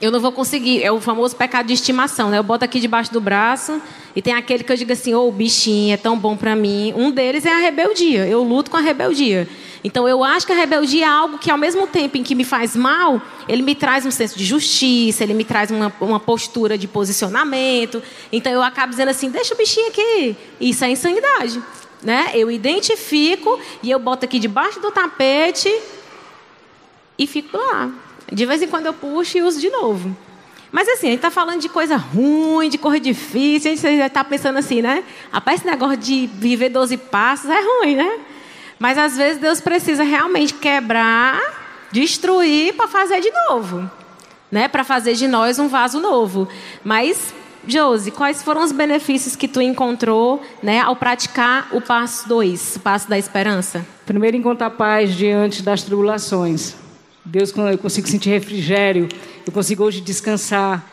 [0.00, 0.82] eu não vou conseguir.
[0.82, 2.38] É o famoso pecado de estimação, né?
[2.38, 3.80] Eu boto aqui debaixo do braço
[4.14, 6.92] e tem aquele que eu digo assim, ô, oh, bichinho, é tão bom para mim.
[6.96, 8.26] Um deles é a rebeldia.
[8.26, 9.48] Eu luto com a rebeldia.
[9.82, 12.44] Então eu acho que a rebeldia é algo que, ao mesmo tempo em que me
[12.44, 16.76] faz mal, ele me traz um senso de justiça, ele me traz uma, uma postura
[16.76, 18.02] de posicionamento.
[18.32, 20.36] Então eu acabo dizendo assim, deixa o bichinho aqui.
[20.60, 21.62] Isso é insanidade.
[22.02, 22.32] Né?
[22.34, 25.72] Eu identifico e eu boto aqui debaixo do tapete
[27.18, 28.05] e fico lá.
[28.32, 30.16] De vez em quando eu puxo e uso de novo.
[30.72, 34.24] Mas assim, a gente está falando de coisa ruim, de coisa difícil, a gente está
[34.24, 35.04] pensando assim, né?
[35.32, 38.18] Rapaz, esse negócio de viver 12 passos é ruim, né?
[38.78, 41.40] Mas às vezes Deus precisa realmente quebrar,
[41.90, 43.90] destruir para fazer de novo.
[44.50, 44.68] Né?
[44.68, 46.48] Para fazer de nós um vaso novo.
[46.84, 47.34] Mas,
[47.66, 52.80] Josi, quais foram os benefícios que tu encontrou né, ao praticar o passo 2, o
[52.80, 53.84] passo da esperança?
[54.04, 56.76] Primeiro, encontrar paz diante das tribulações.
[57.26, 59.08] Deus, eu consigo sentir refrigério,
[59.44, 60.88] eu consigo hoje descansar,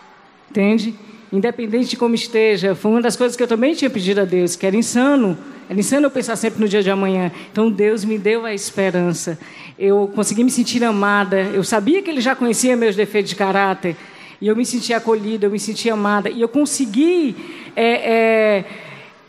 [0.50, 0.96] entende?
[1.32, 4.56] Independente de como esteja, foi uma das coisas que eu também tinha pedido a Deus,
[4.56, 5.38] que era insano,
[5.69, 7.32] era insano eu pensar sempre no dia de amanhã.
[7.52, 9.38] Então Deus me deu a esperança.
[9.78, 11.39] Eu consegui me sentir amada.
[11.54, 13.96] Eu sabia que Ele já conhecia meus defeitos de caráter.
[14.41, 16.30] E eu me sentia acolhida, eu me sentia amada.
[16.30, 17.36] E eu consegui
[17.76, 18.65] é, é,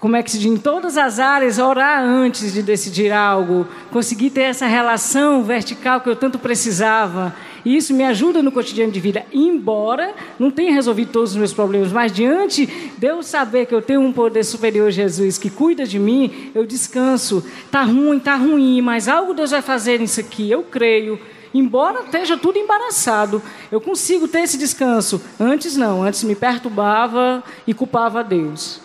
[0.05, 4.29] como é que se diz, em todas as áreas, orar antes de decidir algo, conseguir
[4.29, 7.35] ter essa relação vertical que eu tanto precisava.
[7.65, 11.55] E isso me ajuda no cotidiano de vida, embora não tenha resolvido todos os meus
[11.55, 15.87] problemas, mas diante de eu saber que eu tenho um poder superior, Jesus, que cuida
[15.87, 17.43] de mim, eu descanso.
[17.71, 21.19] Tá ruim, tá ruim, mas algo Deus vai fazer nisso aqui, eu creio.
[21.55, 25.19] Embora esteja tudo embaraçado, eu consigo ter esse descanso.
[25.41, 28.84] Antes não, antes me perturbava e culpava a Deus.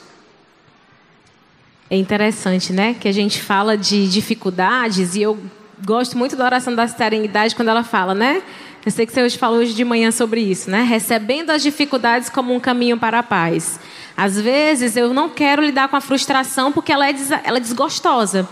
[1.89, 2.95] É interessante, né?
[2.99, 5.39] Que a gente fala de dificuldades e eu
[5.83, 8.43] gosto muito da oração da serenidade quando ela fala, né?
[8.85, 10.83] Eu sei que você hoje falou hoje de manhã sobre isso, né?
[10.83, 13.79] Recebendo as dificuldades como um caminho para a paz.
[14.15, 18.47] Às vezes eu não quero lidar com a frustração porque ela é, ela é desgostosa.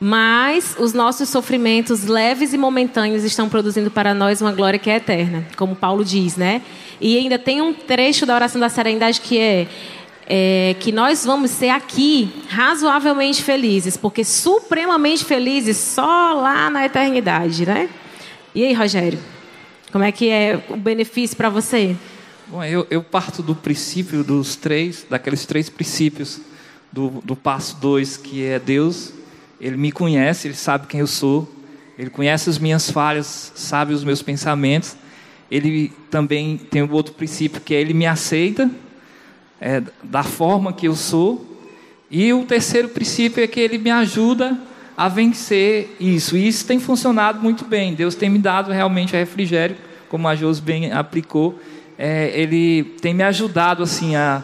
[0.00, 4.96] Mas os nossos sofrimentos leves e momentâneos estão produzindo para nós uma glória que é
[4.96, 6.60] eterna, como Paulo diz, né?
[7.00, 9.68] E ainda tem um trecho da oração da serenidade que é,
[10.26, 17.66] é que nós vamos ser aqui razoavelmente felizes, porque supremamente felizes só lá na eternidade,
[17.66, 17.88] né?
[18.54, 19.18] E aí, Rogério?
[19.90, 21.96] Como é que é o benefício para você?
[22.48, 26.40] Bom, eu, eu, parto do princípio dos três, daqueles três princípios
[26.90, 29.12] do, do passo dois, que é Deus,
[29.62, 31.48] ele me conhece, Ele sabe quem eu sou,
[31.96, 34.96] Ele conhece as minhas falhas, sabe os meus pensamentos.
[35.48, 38.68] Ele também tem um outro princípio que é Ele me aceita
[39.62, 41.46] é, da forma que eu sou.
[42.10, 44.58] E o terceiro princípio é que Ele me ajuda
[44.96, 46.36] a vencer isso.
[46.36, 47.94] E isso tem funcionado muito bem.
[47.94, 49.76] Deus tem me dado realmente refrigério,
[50.08, 51.58] como a Jos bem aplicou.
[51.96, 54.42] É, ele tem me ajudado assim a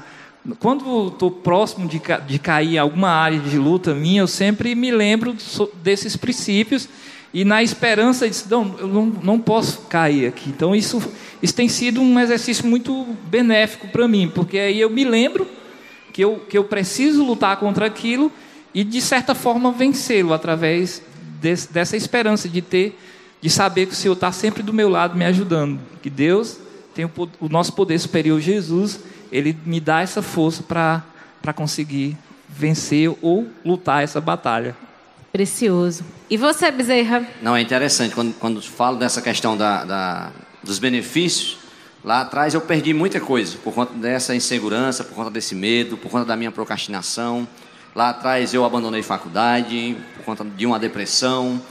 [0.59, 4.91] quando estou próximo de, de cair em alguma área de luta minha, eu sempre me
[4.91, 5.37] lembro
[5.83, 6.89] desses princípios
[7.33, 10.51] e na esperança de não, eu não, não posso cair aqui.
[10.51, 11.03] Então isso,
[11.43, 15.47] isso tem sido um exercício muito benéfico para mim, porque aí eu me lembro
[16.13, 18.33] que eu, que eu preciso lutar contra aquilo
[18.75, 21.03] e de certa forma vencê-lo através
[21.71, 22.99] dessa esperança de ter,
[23.41, 26.59] de saber que o Senhor está sempre do meu lado me ajudando, que Deus
[26.95, 27.11] tem o,
[27.41, 32.17] o nosso poder superior, Jesus ele me dá essa força para conseguir
[32.49, 34.75] vencer ou lutar essa batalha.
[35.31, 36.05] Precioso.
[36.31, 37.27] E você, Bezerra?
[37.41, 38.15] Não, é interessante.
[38.15, 40.31] Quando, quando falo dessa questão da, da,
[40.63, 41.57] dos benefícios,
[42.05, 46.11] lá atrás eu perdi muita coisa por conta dessa insegurança, por conta desse medo, por
[46.11, 47.49] conta da minha procrastinação.
[47.95, 51.63] Lá atrás eu abandonei faculdade por conta de uma depressão.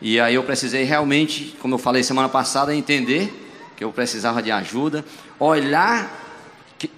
[0.00, 3.32] E aí eu precisei realmente, como eu falei semana passada, entender
[3.76, 5.04] que eu precisava de ajuda,
[5.36, 6.08] olhar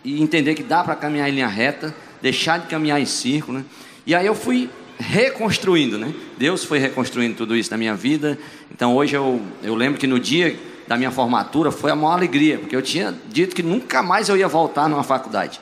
[0.04, 3.60] e entender que dá para caminhar em linha reta, deixar de caminhar em círculo.
[3.60, 3.64] Né?
[4.06, 6.12] E aí eu fui reconstruindo, né?
[6.36, 8.38] Deus foi reconstruindo tudo isso na minha vida.
[8.70, 12.58] Então hoje eu, eu lembro que no dia da minha formatura foi a maior alegria,
[12.58, 15.60] porque eu tinha dito que nunca mais eu ia voltar numa faculdade.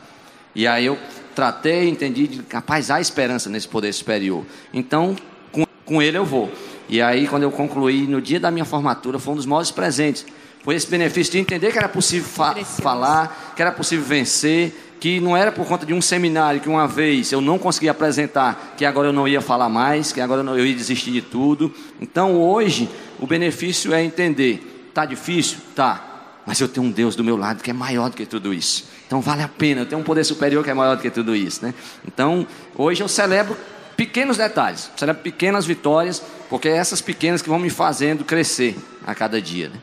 [0.55, 0.99] E aí eu
[1.35, 4.45] tratei, entendi, de, capaz há esperança nesse poder superior.
[4.73, 5.15] Então,
[5.53, 6.51] com, com ele eu vou.
[6.89, 10.25] E aí, quando eu concluí, no dia da minha formatura, foi um dos maiores presentes
[10.67, 15.21] foi esse benefício de entender que era possível fa falar, que era possível vencer, que
[15.21, 18.85] não era por conta de um seminário que uma vez eu não consegui apresentar, que
[18.85, 21.73] agora eu não ia falar mais, que agora eu ia desistir de tudo.
[22.01, 22.91] Então hoje
[23.21, 27.63] o benefício é entender, tá difícil, tá, mas eu tenho um Deus do meu lado
[27.63, 28.89] que é maior do que tudo isso.
[29.07, 31.37] Então vale a pena, eu tenho um poder superior que é maior do que tudo
[31.37, 31.73] isso, né?
[32.05, 33.57] Então hoje eu celebro
[33.97, 39.15] pequenos detalhes, celebro pequenas vitórias, porque é essas pequenas que vão me fazendo crescer a
[39.15, 39.77] cada dia, né?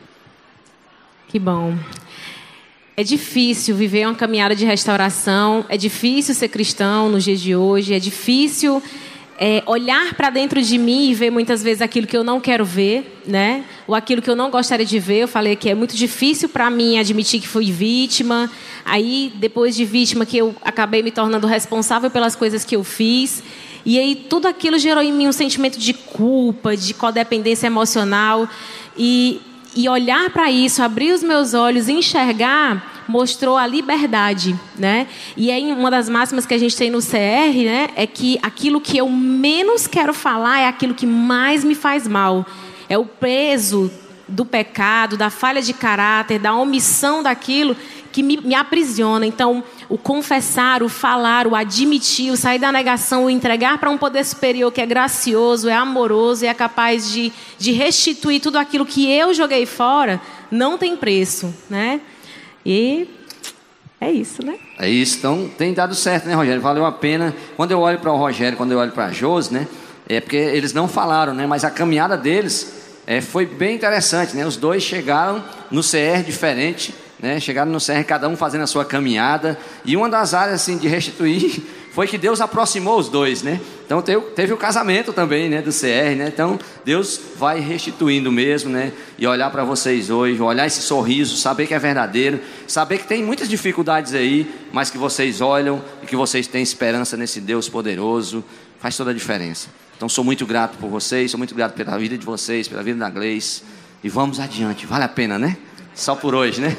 [1.28, 1.74] Que bom.
[2.96, 7.92] É difícil viver uma caminhada de restauração, é difícil ser cristão nos dias de hoje,
[7.92, 8.80] é difícil
[9.36, 12.64] é, olhar para dentro de mim e ver muitas vezes aquilo que eu não quero
[12.64, 13.64] ver, né?
[13.88, 15.22] Ou aquilo que eu não gostaria de ver.
[15.22, 18.48] Eu falei que é muito difícil para mim admitir que fui vítima.
[18.84, 23.42] Aí, depois de vítima, que eu acabei me tornando responsável pelas coisas que eu fiz.
[23.84, 28.48] E aí, tudo aquilo gerou em mim um sentimento de culpa, de codependência emocional.
[28.96, 29.40] E
[29.74, 35.06] e olhar para isso, abrir os meus olhos, enxergar, mostrou a liberdade, né?
[35.36, 38.80] E aí uma das máximas que a gente tem no CR, né, é que aquilo
[38.80, 42.46] que eu menos quero falar é aquilo que mais me faz mal.
[42.88, 43.90] É o peso
[44.26, 47.76] do pecado, da falha de caráter, da omissão daquilo
[48.14, 49.26] que me, me aprisiona.
[49.26, 53.98] Então, o confessar, o falar, o admitir, o sair da negação, o entregar para um
[53.98, 58.86] poder superior que é gracioso, é amoroso e é capaz de, de restituir tudo aquilo
[58.86, 62.00] que eu joguei fora, não tem preço, né?
[62.64, 63.08] E
[64.00, 64.58] é isso, né?
[64.78, 65.18] É isso.
[65.18, 66.62] Então, tem dado certo, né, Rogério?
[66.62, 67.34] Valeu a pena.
[67.56, 69.66] Quando eu olho para o Rogério, quando eu olho para a Josi, né?
[70.08, 71.48] É porque eles não falaram, né?
[71.48, 74.46] Mas a caminhada deles é, foi bem interessante, né?
[74.46, 77.40] Os dois chegaram no CR diferente, né?
[77.40, 79.58] Chegaram no CR, cada um fazendo a sua caminhada.
[79.82, 83.58] E uma das áreas assim, de restituir foi que Deus aproximou os dois, né?
[83.86, 86.26] Então teve, o casamento também, né, do CR, né?
[86.28, 88.92] Então Deus vai restituindo mesmo, né?
[89.18, 93.24] E olhar para vocês hoje, olhar esse sorriso, saber que é verdadeiro, saber que tem
[93.24, 98.44] muitas dificuldades aí, mas que vocês olham e que vocês têm esperança nesse Deus poderoso,
[98.78, 99.68] faz toda a diferença.
[99.96, 102.98] Então sou muito grato por vocês, sou muito grato pela vida de vocês, pela vida
[102.98, 103.62] da Gleice.
[104.02, 105.56] E vamos adiante, vale a pena, né?
[105.94, 106.76] Só por hoje, né?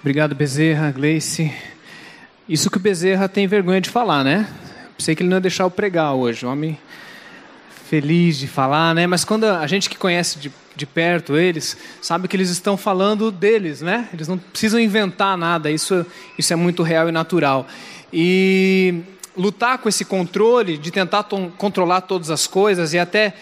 [0.00, 1.52] Obrigado, Bezerra, Gleice.
[2.48, 4.48] Isso que o Bezerra tem vergonha de falar, né?
[4.96, 6.46] Pensei que ele não ia deixar eu pregar hoje.
[6.46, 6.78] Homem
[7.86, 9.06] feliz de falar, né?
[9.06, 13.30] Mas quando a gente que conhece de, de perto eles, sabe que eles estão falando
[13.30, 14.08] deles, né?
[14.10, 15.70] Eles não precisam inventar nada.
[15.70, 16.06] Isso,
[16.38, 17.68] isso é muito real e natural.
[18.10, 19.02] E
[19.36, 21.24] lutar com esse controle, de tentar
[21.58, 23.34] controlar todas as coisas e até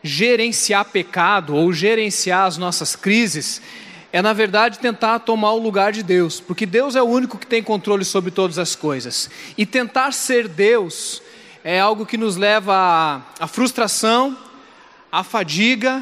[0.00, 3.60] gerenciar pecado ou gerenciar as nossas crises,
[4.14, 7.48] é na verdade tentar tomar o lugar de Deus, porque Deus é o único que
[7.48, 9.28] tem controle sobre todas as coisas.
[9.58, 11.20] E tentar ser Deus
[11.64, 14.38] é algo que nos leva à, frustração,
[15.10, 16.00] à fadiga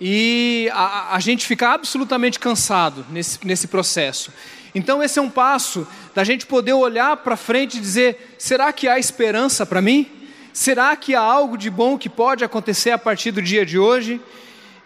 [0.00, 4.32] e a, a gente ficar absolutamente cansado nesse, nesse processo.
[4.72, 8.86] Então, esse é um passo da gente poder olhar para frente e dizer: será que
[8.86, 10.08] há esperança para mim?
[10.52, 14.20] Será que há algo de bom que pode acontecer a partir do dia de hoje?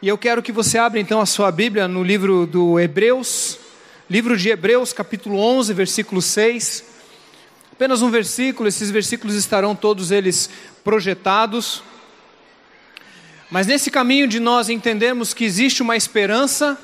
[0.01, 3.59] E eu quero que você abra então a sua Bíblia no livro do Hebreus,
[4.09, 6.85] livro de Hebreus, capítulo 11, versículo 6.
[7.73, 10.49] Apenas um versículo, esses versículos estarão todos eles
[10.85, 11.83] projetados.
[13.51, 16.79] Mas nesse caminho de nós entendermos que existe uma esperança,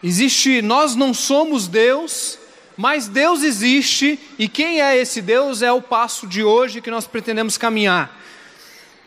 [0.00, 2.38] existe, nós não somos Deus,
[2.76, 7.08] mas Deus existe, e quem é esse Deus é o passo de hoje que nós
[7.08, 8.16] pretendemos caminhar.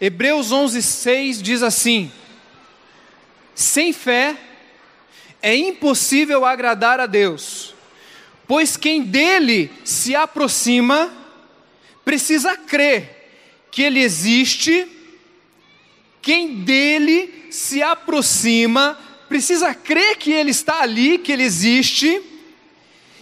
[0.02, 2.12] Hebreus 11:6 diz assim:
[3.56, 4.36] sem fé
[5.42, 7.74] é impossível agradar a Deus,
[8.48, 11.12] pois quem dele se aproxima
[12.06, 13.24] precisa crer
[13.72, 14.88] que ele existe,
[16.22, 22.22] quem dele se aproxima precisa crer que ele está ali, que ele existe,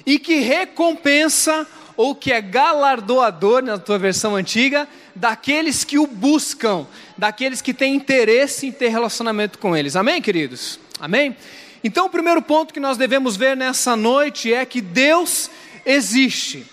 [0.05, 1.65] e que recompensa
[1.95, 6.85] ou que é galardoador, na tua versão antiga, daqueles que o buscam,
[7.17, 9.95] daqueles que têm interesse em ter relacionamento com eles.
[9.95, 10.79] Amém, queridos?
[10.99, 11.35] Amém?
[11.83, 15.49] Então, o primeiro ponto que nós devemos ver nessa noite é que Deus
[15.85, 16.65] existe.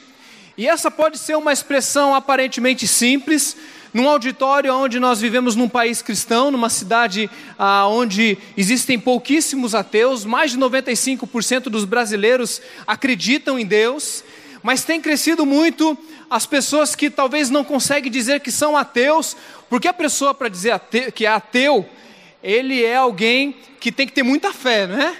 [0.57, 3.57] E essa pode ser uma expressão aparentemente simples,
[3.94, 10.24] num auditório onde nós vivemos num país cristão, numa cidade ah, onde existem pouquíssimos ateus,
[10.24, 14.22] mais de 95% dos brasileiros acreditam em Deus,
[14.62, 15.96] mas tem crescido muito
[16.31, 19.37] as pessoas que talvez não conseguem dizer que são ateus,
[19.69, 21.88] porque a pessoa para dizer ateu, que é ateu,
[22.43, 25.17] ele é alguém que tem que ter muita fé, não é?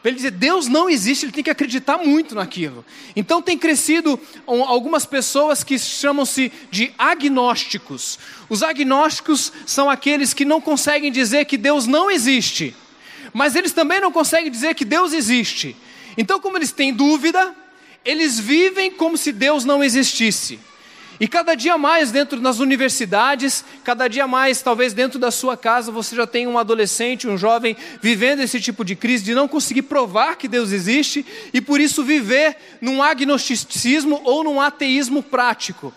[0.00, 2.84] Para ele dizer Deus não existe, ele tem que acreditar muito naquilo.
[3.14, 8.18] Então tem crescido algumas pessoas que chamam-se de agnósticos.
[8.48, 12.74] Os agnósticos são aqueles que não conseguem dizer que Deus não existe,
[13.32, 15.76] mas eles também não conseguem dizer que Deus existe.
[16.16, 17.54] Então, como eles têm dúvida,
[18.04, 20.58] eles vivem como se Deus não existisse.
[21.20, 25.92] E cada dia mais dentro das universidades, cada dia mais, talvez dentro da sua casa,
[25.92, 29.82] você já tem um adolescente, um jovem vivendo esse tipo de crise de não conseguir
[29.82, 35.92] provar que Deus existe e por isso viver num agnosticismo ou num ateísmo prático.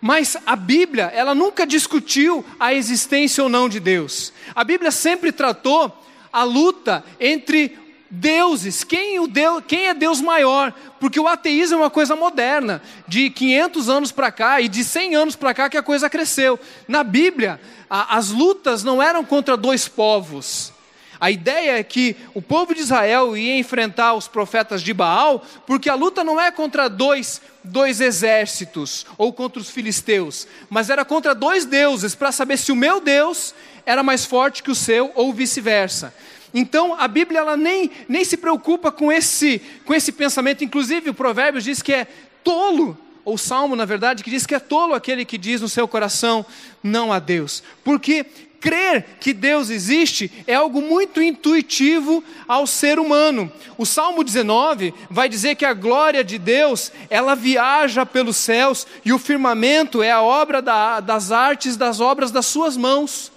[0.00, 4.32] Mas a Bíblia, ela nunca discutiu a existência ou não de Deus.
[4.56, 5.96] A Bíblia sempre tratou
[6.32, 7.76] a luta entre
[8.10, 10.72] deuses, quem, o Deus, quem é Deus maior?
[10.98, 15.14] Porque o ateísmo é uma coisa moderna, de 500 anos para cá e de 100
[15.14, 16.58] anos para cá que a coisa cresceu.
[16.86, 20.72] Na Bíblia, a, as lutas não eram contra dois povos.
[21.20, 25.90] A ideia é que o povo de Israel ia enfrentar os profetas de Baal, porque
[25.90, 31.34] a luta não é contra dois, dois exércitos ou contra os filisteus, mas era contra
[31.34, 33.52] dois deuses, para saber se o meu Deus
[33.84, 36.14] era mais forte que o seu ou vice-versa.
[36.52, 40.64] Então a Bíblia ela nem, nem se preocupa com esse, com esse pensamento.
[40.64, 42.06] Inclusive o Provérbios diz que é
[42.42, 45.86] tolo, ou Salmo, na verdade, que diz que é tolo aquele que diz no seu
[45.86, 46.46] coração
[46.82, 47.62] não a Deus.
[47.84, 48.24] Porque
[48.60, 53.52] crer que Deus existe é algo muito intuitivo ao ser humano.
[53.76, 59.12] O Salmo 19 vai dizer que a glória de Deus, ela viaja pelos céus e
[59.12, 63.30] o firmamento é a obra da, das artes, das obras das suas mãos.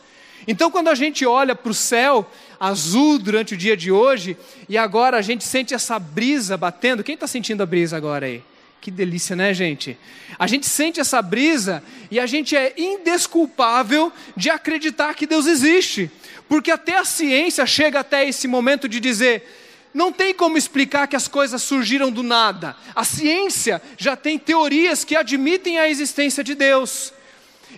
[0.47, 2.28] Então, quando a gente olha para o céu,
[2.62, 4.38] azul durante o dia de hoje
[4.70, 7.03] e agora a gente sente essa brisa batendo.
[7.03, 8.43] Quem está sentindo a brisa agora aí?
[8.80, 9.97] Que delícia, né, gente?
[10.38, 16.12] A gente sente essa brisa e a gente é indesculpável de acreditar que Deus existe,
[16.47, 19.57] porque até a ciência chega até esse momento de dizer.
[19.91, 22.76] Não tem como explicar que as coisas surgiram do nada.
[22.95, 27.12] A ciência já tem teorias que admitem a existência de Deus.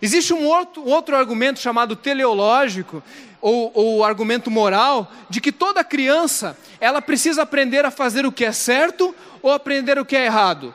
[0.02, 3.02] Existe um outro, outro argumento chamado teleológico,
[3.44, 8.46] ou, o argumento moral de que toda criança ela precisa aprender a fazer o que
[8.46, 10.74] é certo ou aprender o que é errado.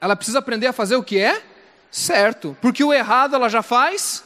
[0.00, 1.40] Ela precisa aprender a fazer o que é
[1.92, 4.24] certo, porque o errado ela já faz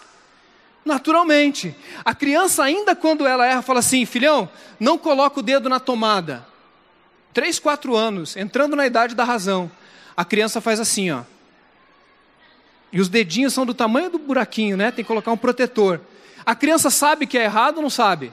[0.87, 1.77] naturalmente.
[2.03, 4.49] A criança ainda quando ela erra fala assim, filhão,
[4.81, 6.47] não coloca o dedo na tomada.
[7.35, 9.71] 3, 4 anos, entrando na idade da razão,
[10.17, 11.25] a criança faz assim, ó.
[12.91, 14.91] E os dedinhos são do tamanho do buraquinho, né?
[14.91, 16.01] Tem que colocar um protetor.
[16.49, 18.33] A criança sabe que é errado ou não sabe?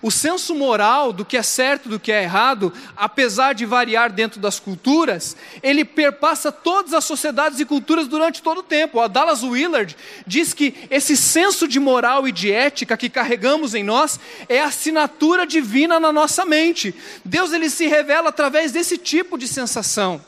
[0.00, 4.40] O senso moral do que é certo do que é errado, apesar de variar dentro
[4.40, 8.98] das culturas, ele perpassa todas as sociedades e culturas durante todo o tempo.
[8.98, 9.94] A Dallas Willard
[10.26, 14.18] diz que esse senso de moral e de ética que carregamos em nós
[14.48, 16.94] é a assinatura divina na nossa mente.
[17.22, 20.18] Deus ele se revela através desse tipo de sensação.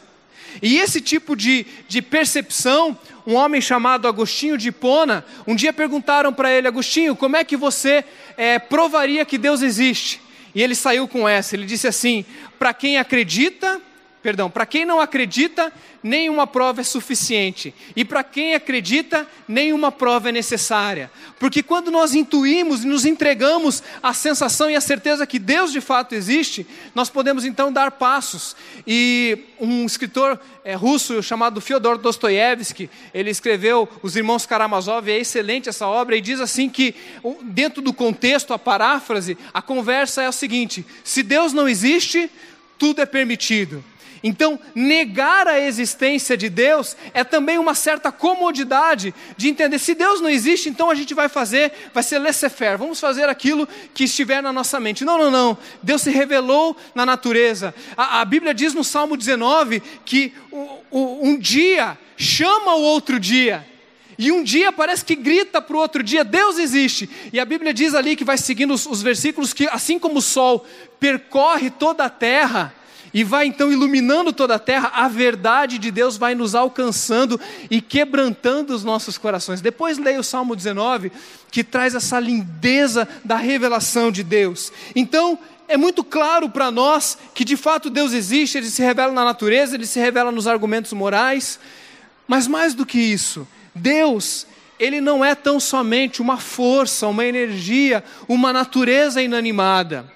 [0.63, 2.97] E esse tipo de, de percepção,
[3.27, 7.57] um homem chamado Agostinho de Hipona, um dia perguntaram para ele, Agostinho, como é que
[7.57, 8.05] você
[8.37, 10.21] é, provaria que Deus existe?
[10.55, 12.25] E ele saiu com essa, ele disse assim:
[12.59, 13.81] para quem acredita,
[14.23, 17.75] perdão, para quem não acredita, nenhuma prova é suficiente.
[17.97, 21.11] E para quem acredita, nenhuma prova é necessária.
[21.39, 25.81] Porque quando nós intuímos e nos entregamos à sensação e à certeza que Deus de
[25.81, 28.55] fato existe, nós podemos então dar passos.
[28.87, 35.69] E um escritor é, russo chamado Fyodor Dostoiévski, ele escreveu Os Irmãos Karamazov, é excelente
[35.69, 36.95] essa obra, e diz assim que,
[37.43, 42.31] dentro do contexto, a paráfrase, a conversa é o seguinte: se Deus não existe,
[42.79, 43.85] tudo é permitido.
[44.23, 50.21] Então, negar a existência de Deus é também uma certa comodidade de entender se Deus
[50.21, 54.43] não existe, então a gente vai fazer, vai ser laissez-faire, vamos fazer aquilo que estiver
[54.43, 55.05] na nossa mente.
[55.05, 55.59] Não, não, não.
[55.83, 57.75] Deus se revelou na natureza.
[57.97, 63.19] A, a Bíblia diz no Salmo 19 que o, o, um dia chama o outro
[63.19, 63.67] dia.
[64.19, 67.09] E um dia parece que grita para o outro dia: Deus existe.
[67.33, 70.23] E a Bíblia diz ali que vai seguindo os, os versículos que, assim como o
[70.23, 70.67] sol
[71.01, 72.75] percorre toda a terra,
[73.13, 77.41] e vai então iluminando toda a terra, a verdade de Deus vai nos alcançando
[77.71, 79.61] e quebrantando os nossos corações.
[79.61, 81.11] Depois leia o Salmo 19,
[81.51, 84.73] que traz essa lindeza da revelação de Deus.
[84.95, 89.25] Então, é muito claro para nós que de fato Deus existe, ele se revela na
[89.25, 91.61] natureza, ele se revela nos argumentos morais,
[92.27, 94.47] mas mais do que isso, Deus,
[94.79, 100.11] ele não é tão somente uma força, uma energia, uma natureza inanimada.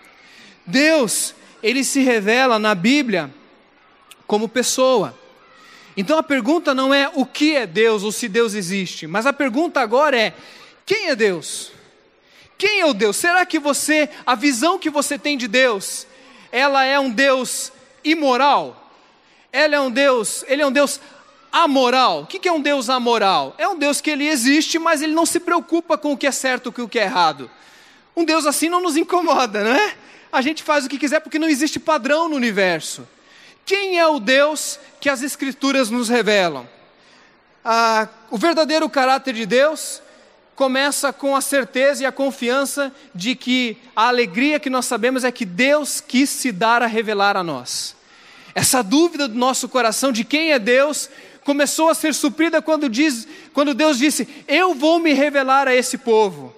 [0.67, 1.35] Deus,
[1.65, 3.33] ele se revela na Bíblia
[4.27, 5.19] como pessoa.
[5.97, 9.33] Então a pergunta não é o que é Deus ou se Deus existe, mas a
[9.33, 10.35] pergunta agora é:
[10.85, 11.73] quem é Deus?
[12.59, 13.17] Quem é o Deus?
[13.17, 16.07] Será que você, a visão que você tem de Deus,
[16.53, 17.73] ela é um Deus
[18.05, 18.93] imoral?
[19.51, 21.01] Ela é um Deus, ele é um Deus
[21.51, 22.23] amoral.
[22.23, 23.55] O que é um Deus amoral?
[23.57, 26.33] É um Deus que ele existe, mas ele não se preocupa com o que é
[26.33, 27.51] certo e o que é errado.
[28.15, 29.97] Um Deus assim não nos incomoda, não é?
[30.35, 33.07] A gente faz o que quiser porque não existe padrão no universo.
[33.65, 36.69] Quem é o Deus que as Escrituras nos revelam?
[37.65, 40.03] Ah, o verdadeiro caráter de Deus
[40.55, 45.33] começa com a certeza e a confiança de que a alegria que nós sabemos é
[45.33, 47.97] que Deus quis se dar a revelar a nós.
[48.55, 51.09] Essa dúvida do nosso coração de quem é Deus
[51.45, 55.99] começou a ser suprida quando, diz, quando Deus disse: Eu vou me revelar a esse
[55.99, 56.55] povo.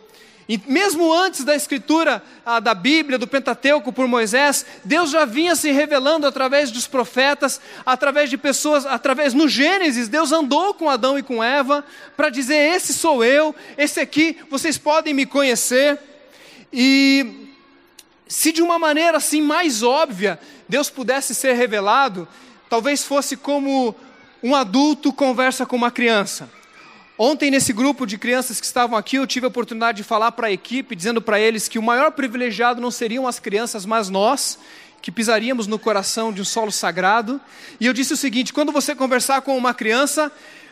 [0.48, 5.56] E mesmo antes da escritura a, da Bíblia, do Pentateuco por Moisés, Deus já vinha
[5.56, 11.18] se revelando através dos profetas, através de pessoas, através no Gênesis, Deus andou com Adão
[11.18, 11.84] e com Eva
[12.16, 15.98] para dizer: esse sou eu, esse aqui, vocês podem me conhecer.
[16.72, 17.48] E
[18.28, 20.38] se de uma maneira assim mais óbvia
[20.68, 22.26] Deus pudesse ser revelado,
[22.68, 23.94] talvez fosse como
[24.42, 26.55] um adulto conversa com uma criança.
[27.18, 30.48] Ontem, nesse grupo de crianças que estavam aqui, eu tive a oportunidade de falar para
[30.48, 34.58] a equipe, dizendo para eles que o maior privilegiado não seriam as crianças, mas nós,
[35.00, 37.40] que pisaríamos no coração de um solo sagrado.
[37.80, 40.30] E eu disse o seguinte: quando você conversar com uma criança,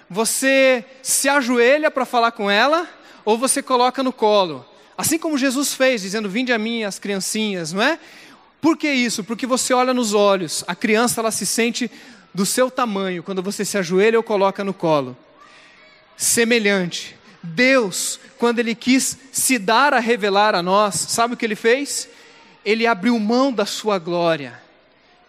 [0.09, 2.87] você se ajoelha para falar com ela,
[3.25, 4.67] ou você coloca no colo.
[4.99, 7.99] Assim como Jesus fez, dizendo: Vinde a mim, as criancinhas, não é?
[8.61, 9.25] Por que isso?
[9.25, 11.91] Porque você olha nos olhos, a criança ela se sente
[12.35, 15.17] do seu tamanho quando você se ajoelha ou coloca no colo
[16.17, 17.17] semelhante.
[17.43, 22.09] Deus, quando Ele quis se dar a revelar a nós, sabe o que Ele fez?
[22.65, 24.63] Ele abriu mão da sua glória.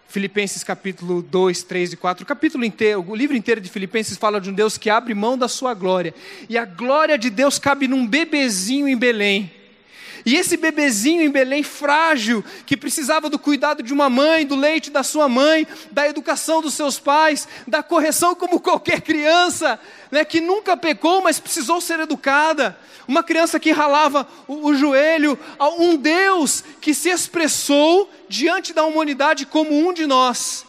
[0.08, 4.40] Filipenses capítulo 2, 3 e 4, o capítulo inteiro, o livro inteiro de Filipenses fala
[4.40, 6.14] de um Deus que abre mão da sua glória.
[6.48, 9.52] E a glória de Deus cabe num bebezinho em Belém.
[10.26, 14.90] E esse bebezinho em Belém, frágil, que precisava do cuidado de uma mãe, do leite
[14.90, 19.78] da sua mãe, da educação dos seus pais, da correção como qualquer criança,
[20.10, 22.76] né, que nunca pecou, mas precisou ser educada.
[23.06, 25.38] Uma criança que ralava o, o joelho,
[25.78, 30.66] um Deus que se expressou diante da humanidade como um de nós.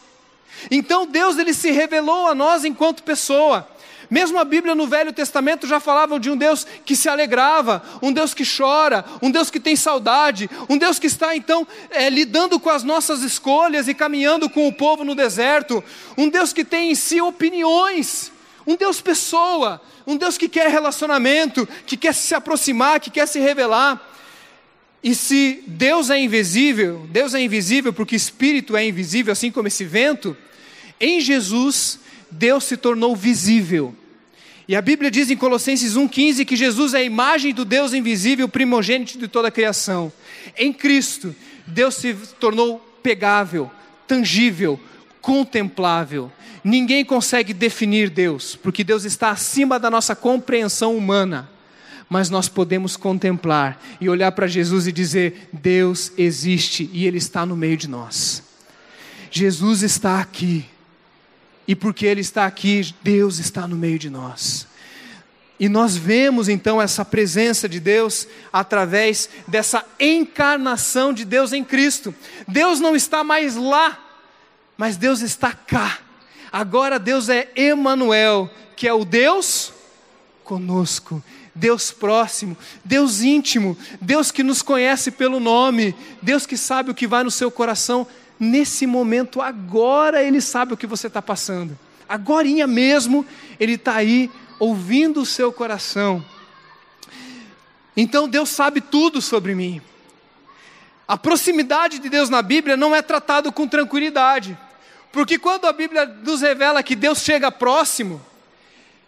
[0.70, 3.68] Então Deus ele se revelou a nós enquanto pessoa.
[4.10, 8.10] Mesmo a Bíblia no Velho Testamento já falava de um Deus que se alegrava, um
[8.10, 12.58] Deus que chora, um Deus que tem saudade, um Deus que está então é, lidando
[12.58, 15.84] com as nossas escolhas e caminhando com o povo no deserto,
[16.16, 18.32] um Deus que tem em si opiniões,
[18.66, 23.38] um Deus pessoa, um Deus que quer relacionamento, que quer se aproximar, que quer se
[23.38, 24.02] revelar.
[25.04, 29.84] E se Deus é invisível, Deus é invisível porque Espírito é invisível, assim como esse
[29.84, 30.34] vento,
[30.98, 32.00] em Jesus
[32.30, 33.94] Deus se tornou visível.
[34.68, 38.46] E a Bíblia diz em Colossenses 1,15 que Jesus é a imagem do Deus invisível,
[38.48, 40.12] primogênito de toda a criação.
[40.56, 41.34] Em Cristo,
[41.66, 43.70] Deus se tornou pegável,
[44.06, 44.78] tangível,
[45.22, 46.30] contemplável.
[46.62, 51.48] Ninguém consegue definir Deus, porque Deus está acima da nossa compreensão humana.
[52.10, 57.46] Mas nós podemos contemplar e olhar para Jesus e dizer: Deus existe e Ele está
[57.46, 58.42] no meio de nós.
[59.30, 60.64] Jesus está aqui.
[61.68, 64.66] E porque Ele está aqui, Deus está no meio de nós.
[65.60, 72.14] E nós vemos então essa presença de Deus através dessa encarnação de Deus em Cristo.
[72.46, 73.98] Deus não está mais lá,
[74.78, 75.98] mas Deus está cá.
[76.50, 79.72] Agora Deus é Emanuel, que é o Deus
[80.44, 81.22] conosco.
[81.54, 85.92] Deus próximo, Deus íntimo, Deus que nos conhece pelo nome,
[86.22, 88.06] Deus que sabe o que vai no seu coração
[88.38, 91.78] nesse momento, agora Ele sabe o que você está passando.
[92.08, 93.26] Agorinha mesmo,
[93.58, 96.24] Ele está aí ouvindo o seu coração.
[97.96, 99.82] Então Deus sabe tudo sobre mim.
[101.06, 104.56] A proximidade de Deus na Bíblia não é tratado com tranquilidade,
[105.10, 108.20] porque quando a Bíblia nos revela que Deus chega próximo,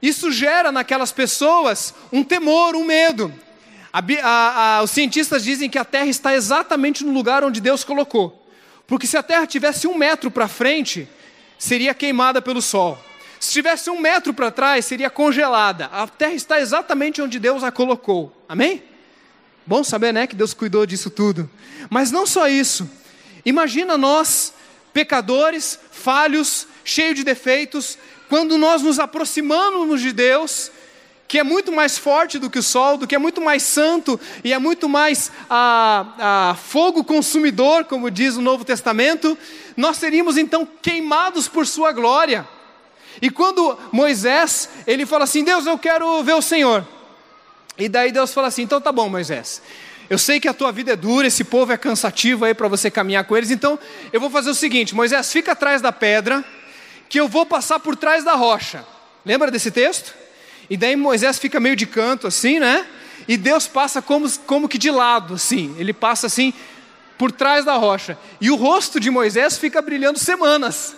[0.01, 3.33] isso gera naquelas pessoas um temor, um medo.
[3.93, 7.85] A, a, a, os cientistas dizem que a Terra está exatamente no lugar onde Deus
[7.85, 8.40] colocou.
[8.91, 11.09] Porque se a Terra tivesse um metro para frente,
[11.57, 12.99] seria queimada pelo Sol.
[13.39, 15.87] Se tivesse um metro para trás, seria congelada.
[15.93, 18.37] A Terra está exatamente onde Deus a colocou.
[18.49, 18.83] Amém?
[19.65, 21.49] Bom saber, né, que Deus cuidou disso tudo.
[21.89, 22.91] Mas não só isso.
[23.45, 24.53] Imagina nós,
[24.93, 27.97] pecadores, falhos, cheios de defeitos,
[28.29, 30.73] quando nós nos aproximamos de Deus,
[31.31, 34.19] que é muito mais forte do que o sol, do que é muito mais santo
[34.43, 39.39] e é muito mais ah, ah, fogo consumidor, como diz o Novo Testamento,
[39.77, 42.49] nós seríamos então queimados por Sua glória.
[43.23, 46.85] E quando Moisés, ele fala assim: Deus, eu quero ver o Senhor.
[47.79, 49.63] E daí Deus fala assim: então tá bom, Moisés.
[50.11, 52.91] Eu sei que a tua vida é dura, esse povo é cansativo aí para você
[52.91, 53.79] caminhar com eles, então
[54.13, 56.45] eu vou fazer o seguinte: Moisés, fica atrás da pedra,
[57.09, 58.85] que eu vou passar por trás da rocha.
[59.25, 60.19] Lembra desse texto?
[60.71, 62.87] E daí Moisés fica meio de canto assim, né?
[63.27, 65.75] E Deus passa como, como que de lado, assim.
[65.79, 66.55] Ele passa assim
[67.19, 68.17] por trás da rocha.
[68.41, 70.97] E o rosto de Moisés fica brilhando semanas.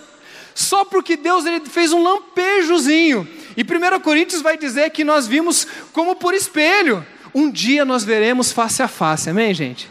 [0.54, 3.26] Só porque Deus ele fez um lampejozinho.
[3.56, 7.04] E 1 Coríntios vai dizer que nós vimos como por espelho.
[7.34, 9.90] Um dia nós veremos face a face, amém, gente?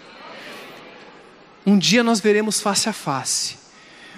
[1.66, 3.58] Um dia nós veremos face a face.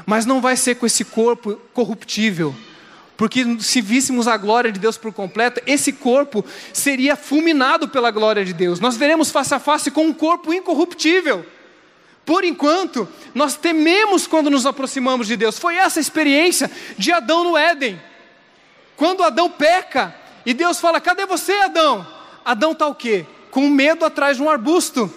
[0.05, 2.53] Mas não vai ser com esse corpo corruptível
[3.15, 8.43] porque se víssemos a glória de Deus por completo, esse corpo seria fulminado pela glória
[8.43, 8.79] de Deus.
[8.79, 11.45] Nós veremos face a face com um corpo incorruptível.
[12.25, 15.59] Por enquanto, nós tememos quando nos aproximamos de Deus.
[15.59, 18.01] Foi essa a experiência de Adão no Éden.
[18.95, 22.07] Quando Adão peca e Deus fala: Cadê você, Adão?
[22.43, 23.25] Adão está o quê?
[23.51, 25.13] Com medo atrás de um arbusto.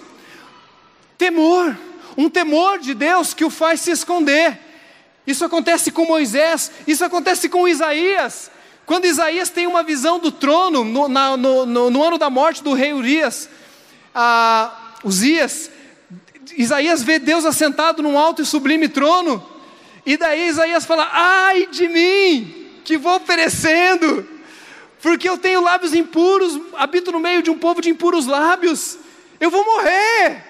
[1.16, 1.76] Temor,
[2.16, 4.66] um temor de Deus que o faz se esconder.
[5.27, 8.51] Isso acontece com Moisés, isso acontece com Isaías.
[8.87, 12.62] Quando Isaías tem uma visão do trono, no, na, no, no, no ano da morte
[12.62, 13.49] do rei Urias,
[14.14, 15.70] ah, Uzias,
[16.57, 19.45] Isaías vê Deus assentado num alto e sublime trono,
[20.05, 24.27] e daí Isaías fala: Ai de mim, que vou perecendo,
[25.03, 28.97] porque eu tenho lábios impuros, habito no meio de um povo de impuros lábios,
[29.41, 30.45] eu vou morrer.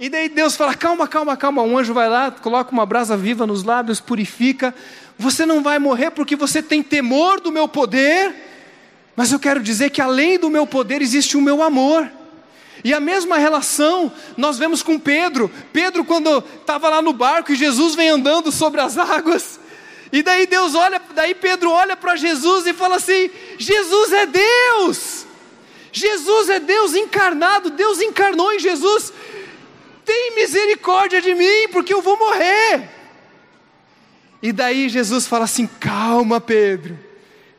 [0.00, 1.62] E daí Deus fala: calma, calma, calma.
[1.62, 4.74] Um anjo vai lá, coloca uma brasa viva nos lábios, purifica.
[5.18, 8.34] Você não vai morrer porque você tem temor do meu poder,
[9.16, 12.08] mas eu quero dizer que além do meu poder existe o meu amor.
[12.84, 15.50] E a mesma relação nós vemos com Pedro.
[15.72, 19.58] Pedro, quando estava lá no barco e Jesus vem andando sobre as águas,
[20.12, 23.28] e daí Deus olha, daí Pedro olha para Jesus e fala assim:
[23.58, 25.26] Jesus é Deus!
[25.90, 29.12] Jesus é Deus encarnado, Deus encarnou em Jesus
[30.08, 32.88] tem misericórdia de mim, porque eu vou morrer.
[34.42, 36.98] E daí Jesus fala assim: calma, Pedro,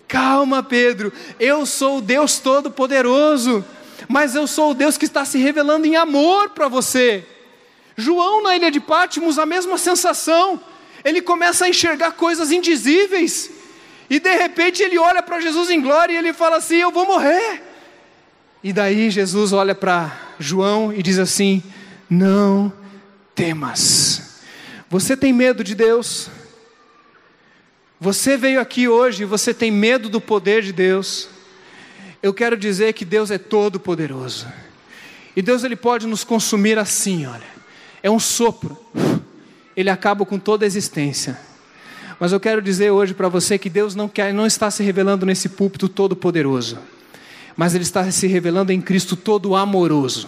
[0.08, 3.64] calma, Pedro, eu sou o Deus Todo-Poderoso,
[4.08, 7.24] mas eu sou o Deus que está se revelando em amor para você.
[7.96, 10.60] João, na ilha de Pátimos, a mesma sensação,
[11.06, 13.52] ele começa a enxergar coisas indizíveis.
[14.10, 17.06] E de repente ele olha para Jesus em glória e ele fala assim: Eu vou
[17.06, 17.62] morrer.
[18.64, 21.62] E daí Jesus olha para João e diz assim:
[22.10, 22.74] Não
[23.36, 24.42] temas.
[24.90, 26.30] Você tem medo de Deus?
[28.00, 31.30] Você veio aqui hoje e você tem medo do poder de Deus?
[32.24, 34.48] Eu quero dizer que Deus é todo poderoso.
[35.36, 37.48] E Deus ele pode nos consumir assim, olha.
[38.02, 38.78] É um sopro.
[39.76, 41.40] Ele acaba com toda a existência.
[42.20, 45.26] Mas eu quero dizer hoje para você que Deus não quer, não está se revelando
[45.26, 46.78] nesse púlpito todo poderoso,
[47.56, 50.28] mas ele está se revelando em Cristo todo amoroso.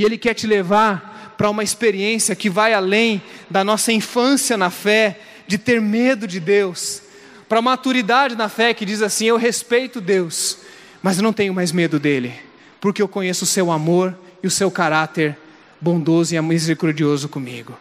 [0.00, 4.70] E ele quer te levar para uma experiência que vai além da nossa infância na
[4.70, 7.02] fé, de ter medo de Deus,
[7.46, 10.56] para a maturidade na fé que diz assim: eu respeito Deus,
[11.02, 12.32] mas eu não tenho mais medo dele,
[12.80, 15.36] porque eu conheço o seu amor e o seu caráter
[15.78, 17.76] bondoso e misericordioso comigo.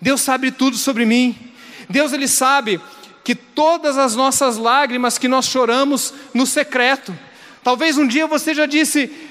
[0.00, 1.36] Deus sabe tudo sobre mim.
[1.86, 2.80] Deus ele sabe
[3.22, 7.14] que todas as nossas lágrimas que nós choramos no secreto.
[7.62, 9.27] Talvez um dia você já disse: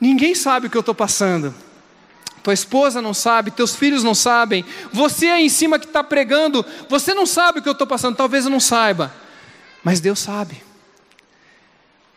[0.00, 1.54] ninguém sabe o que eu estou passando.
[2.42, 4.64] Tua esposa não sabe, teus filhos não sabem.
[4.92, 8.14] Você aí em cima que está pregando, você não sabe o que eu estou passando.
[8.14, 9.12] Talvez eu não saiba,
[9.82, 10.62] mas Deus sabe.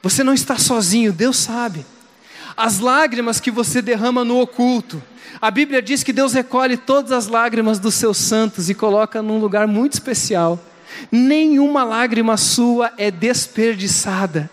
[0.03, 1.85] Você não está sozinho, Deus sabe.
[2.55, 5.01] As lágrimas que você derrama no oculto,
[5.41, 9.39] a Bíblia diz que Deus recolhe todas as lágrimas dos seus santos e coloca num
[9.39, 10.59] lugar muito especial.
[11.11, 14.49] Nenhuma lágrima sua é desperdiçada.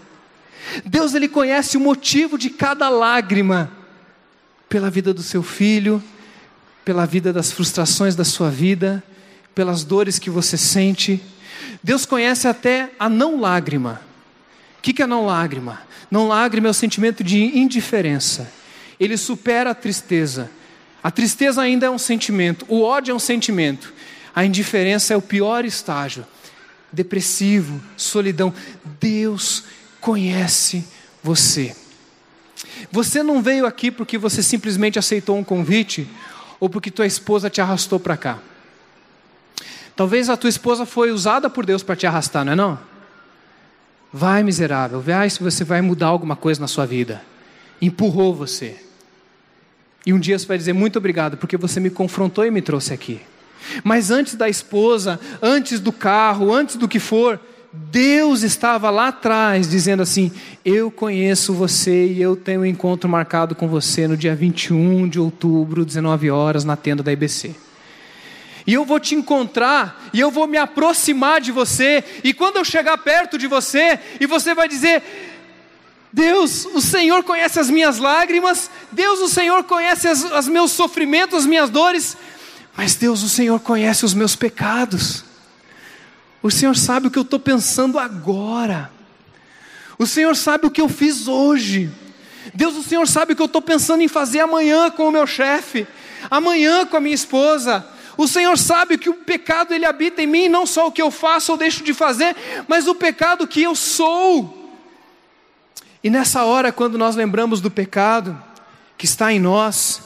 [0.85, 3.71] Deus ele conhece o motivo de cada lágrima
[4.69, 6.03] pela vida do seu filho,
[6.85, 9.03] pela vida das frustrações da sua vida,
[9.55, 11.23] pelas dores que você sente.
[11.83, 14.01] Deus conhece até a não lágrima.
[14.79, 15.83] O que é não lágrima?
[16.11, 18.53] Não lágrima é o sentimento de indiferença.
[19.01, 20.51] Ele supera a tristeza.
[21.03, 23.95] A tristeza ainda é um sentimento, o ódio é um sentimento,
[24.35, 26.27] a indiferença é o pior estágio.
[26.93, 28.53] Depressivo, solidão.
[28.99, 29.65] Deus
[30.07, 30.87] conhece
[31.21, 31.75] você.
[32.93, 36.09] Você não veio aqui porque você simplesmente aceitou um convite
[36.61, 38.39] ou porque tua esposa te arrastou para cá.
[39.97, 42.79] Talvez a tua esposa foi usada por Deus para te arrastar, não é não?
[44.13, 47.21] Vai, miserável, vai se você vai mudar alguma coisa na sua vida.
[47.83, 48.77] Empurrou você.
[50.07, 52.95] E um dia você vai dizer muito obrigado, porque você me confrontou e me trouxe
[52.95, 53.21] aqui.
[53.83, 57.41] Mas antes da esposa, antes do carro, antes do que for,
[57.91, 60.33] Deus estava lá atrás dizendo assim:
[60.65, 65.21] Eu conheço você e eu tenho um encontro marcado com você no dia 21 de
[65.21, 67.55] outubro, 19 horas, na tenda da IBC.
[68.67, 72.65] E eu vou te encontrar, e eu vou me aproximar de você, e quando eu
[72.65, 75.03] chegar perto de você, e você vai dizer:
[76.13, 81.47] Deus, o Senhor conhece as minhas lágrimas, Deus, o Senhor conhece os meus sofrimentos, as
[81.47, 82.17] minhas dores,
[82.75, 85.25] mas Deus, o Senhor conhece os meus pecados.
[86.47, 88.89] O Senhor sabe o que eu estou pensando agora.
[89.99, 91.91] O Senhor sabe o que eu fiz hoje.
[92.55, 95.27] Deus, o Senhor sabe o que eu estou pensando em fazer amanhã com o meu
[95.27, 95.89] chefe,
[96.31, 97.85] amanhã com a minha esposa.
[98.17, 101.11] O Senhor sabe que o pecado ele habita em mim, não só o que eu
[101.11, 102.37] faço ou deixo de fazer,
[102.69, 104.71] mas o pecado que eu sou.
[106.01, 108.41] E nessa hora, quando nós lembramos do pecado
[108.97, 110.01] que está em nós,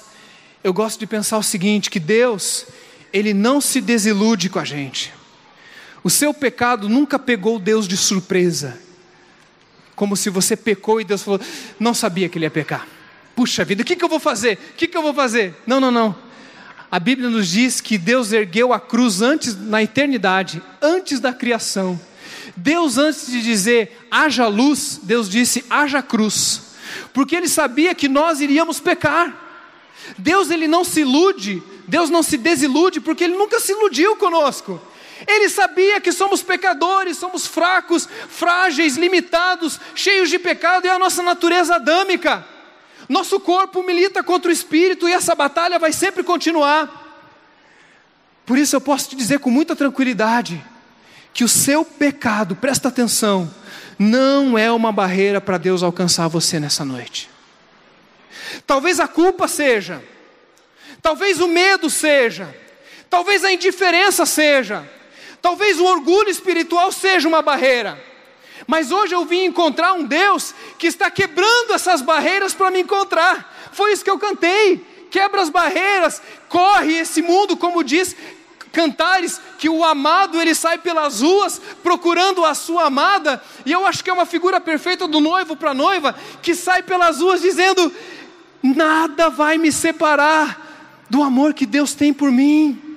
[0.65, 2.65] eu gosto de pensar o seguinte: que Deus,
[3.13, 5.20] Ele não se desilude com a gente.
[6.03, 8.79] O seu pecado nunca pegou Deus de surpresa,
[9.95, 11.41] como se você pecou e Deus falou,
[11.79, 12.87] não sabia que ele ia pecar.
[13.37, 14.59] Puxa vida, o que, que eu vou fazer?
[14.73, 15.55] O que, que eu vou fazer?
[15.67, 16.15] Não, não, não.
[16.91, 22.01] A Bíblia nos diz que Deus ergueu a cruz antes, na eternidade, antes da criação
[22.57, 26.63] Deus, antes de dizer haja luz, Deus disse haja cruz,
[27.13, 29.49] porque Ele sabia que nós iríamos pecar.
[30.19, 34.81] Deus, Ele não se ilude, Deus não se desilude, porque Ele nunca se iludiu conosco.
[35.27, 41.23] Ele sabia que somos pecadores, somos fracos, frágeis, limitados, cheios de pecado, é a nossa
[41.23, 42.45] natureza adâmica.
[43.09, 47.01] Nosso corpo milita contra o espírito e essa batalha vai sempre continuar.
[48.47, 50.65] Por isso eu posso te dizer com muita tranquilidade:
[51.33, 53.53] que o seu pecado, presta atenção,
[53.99, 57.29] não é uma barreira para Deus alcançar você nessa noite.
[58.67, 60.03] Talvez a culpa seja,
[61.03, 62.55] talvez o medo seja,
[63.09, 64.89] talvez a indiferença seja,
[65.43, 68.03] talvez o orgulho espiritual seja uma barreira.
[68.67, 73.71] Mas hoje eu vim encontrar um Deus que está quebrando essas barreiras para me encontrar.
[73.73, 74.87] Foi isso que eu cantei.
[75.11, 78.15] Quebra as barreiras, corre esse mundo, como diz,
[78.73, 84.03] cantares que o amado ele sai pelas ruas procurando a sua amada, e eu acho
[84.03, 87.93] que é uma figura perfeita do noivo para a noiva, que sai pelas ruas dizendo:
[88.63, 92.90] Nada vai me separar do amor que Deus tem por mim,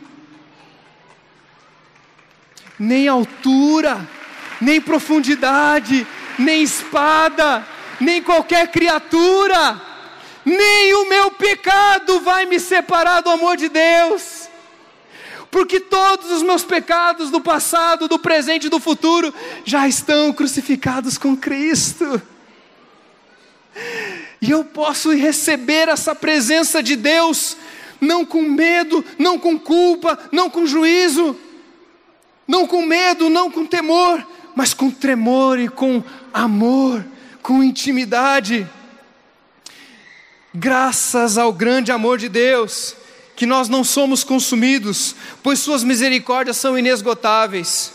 [2.80, 4.07] nem altura,
[4.59, 6.07] nem profundidade,
[6.38, 7.65] nem espada,
[7.99, 9.82] nem qualquer criatura,
[10.45, 14.49] nem o meu pecado vai me separar do amor de Deus.
[15.51, 21.17] Porque todos os meus pecados do passado, do presente e do futuro já estão crucificados
[21.17, 22.19] com Cristo.
[24.41, 27.55] E eu posso receber essa presença de Deus,
[28.01, 31.38] não com medo, não com culpa, não com juízo,
[32.47, 34.25] não com medo, não com temor,
[34.55, 37.05] mas com tremor e com amor,
[37.41, 38.67] com intimidade.
[40.53, 42.95] Graças ao grande amor de Deus,
[43.35, 47.91] que nós não somos consumidos, pois Suas misericórdias são inesgotáveis.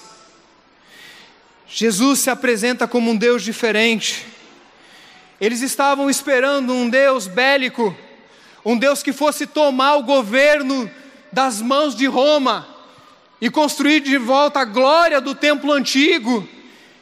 [1.68, 4.26] Jesus se apresenta como um Deus diferente.
[5.40, 7.96] Eles estavam esperando um Deus bélico,
[8.64, 10.90] um Deus que fosse tomar o governo
[11.30, 12.67] das mãos de Roma
[13.40, 16.46] e construir de volta a glória do templo antigo.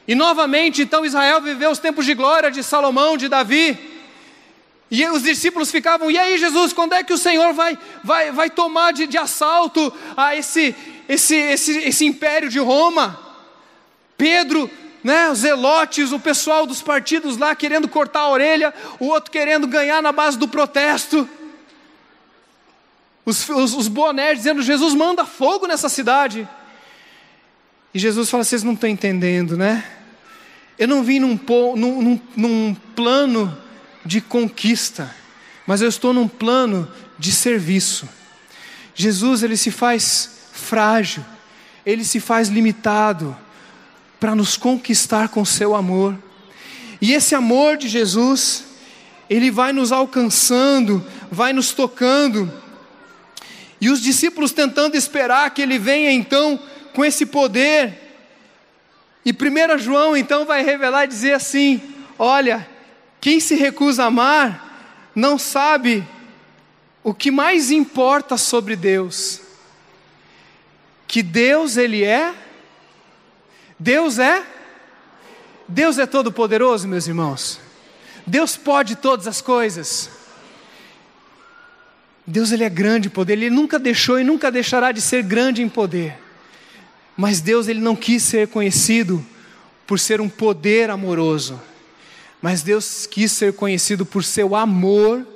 [0.06, 3.76] E novamente, então, Israel viveu os tempos de glória de Salomão, de Davi.
[4.90, 8.48] E os discípulos ficavam, e aí Jesus, quando é que o Senhor vai, vai, vai
[8.48, 10.76] tomar de, de assalto a esse,
[11.08, 13.18] esse, esse, esse império de Roma?
[14.16, 14.70] Pedro,
[15.02, 19.66] né, os zelotes, o pessoal dos partidos lá querendo cortar a orelha, o outro querendo
[19.66, 21.28] ganhar na base do protesto.
[23.26, 26.48] Os, os, os bonés dizendo: Jesus manda fogo nessa cidade.
[27.92, 29.84] E Jesus fala: vocês não estão entendendo, né?
[30.78, 31.38] Eu não vim num,
[31.74, 33.56] num, num, num plano
[34.04, 35.12] de conquista,
[35.66, 38.08] mas eu estou num plano de serviço.
[38.94, 41.24] Jesus ele se faz frágil,
[41.84, 43.36] ele se faz limitado
[44.20, 46.16] para nos conquistar com seu amor.
[47.00, 48.64] E esse amor de Jesus,
[49.28, 52.50] ele vai nos alcançando, vai nos tocando.
[53.80, 56.58] E os discípulos tentando esperar que ele venha então
[56.94, 58.02] com esse poder.
[59.24, 61.80] E 1 João então vai revelar e dizer assim:
[62.18, 62.66] Olha,
[63.20, 66.06] quem se recusa a amar não sabe
[67.02, 69.40] o que mais importa sobre Deus.
[71.06, 72.34] Que Deus ele é
[73.78, 74.42] Deus é
[75.68, 77.58] Deus é todo poderoso, meus irmãos.
[78.26, 80.08] Deus pode todas as coisas.
[82.26, 85.62] Deus ele é grande em poder, ele nunca deixou e nunca deixará de ser grande
[85.62, 86.18] em poder.
[87.16, 89.24] Mas Deus ele não quis ser conhecido
[89.86, 91.60] por ser um poder amoroso.
[92.42, 95.26] Mas Deus quis ser conhecido por seu amor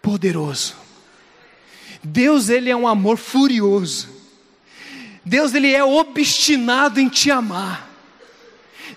[0.00, 0.74] poderoso.
[2.02, 4.08] Deus ele é um amor furioso.
[5.24, 7.88] Deus ele é obstinado em te amar.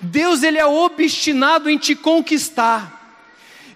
[0.01, 2.94] Deus ele é obstinado em te conquistar.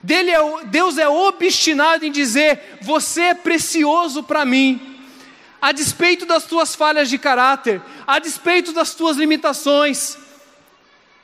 [0.08, 4.82] É, Deus é obstinado em dizer: você é precioso para mim.
[5.62, 10.18] A despeito das tuas falhas de caráter, a despeito das tuas limitações,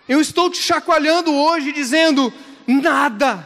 [0.10, 2.34] eu estou te chacoalhando hoje dizendo:
[2.68, 3.46] nada,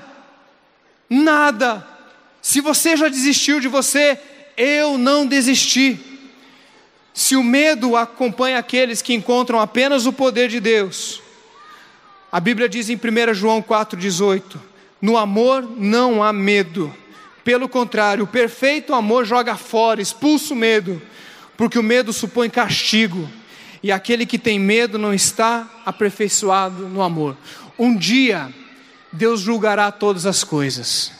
[1.09, 1.87] nada.
[2.41, 4.19] Se você já desistiu de você,
[4.57, 5.99] eu não desisti.
[7.13, 11.21] Se o medo acompanha aqueles que encontram apenas o poder de Deus,
[12.31, 14.68] a Bíblia diz em 1 João 4,18:
[15.01, 16.93] No amor não há medo.
[17.43, 21.01] Pelo contrário, o perfeito amor joga fora, expulsa o medo,
[21.57, 23.29] porque o medo supõe castigo,
[23.81, 27.35] e aquele que tem medo não está aperfeiçoado no amor.
[27.77, 28.53] Um dia,
[29.11, 31.11] Deus julgará todas as coisas,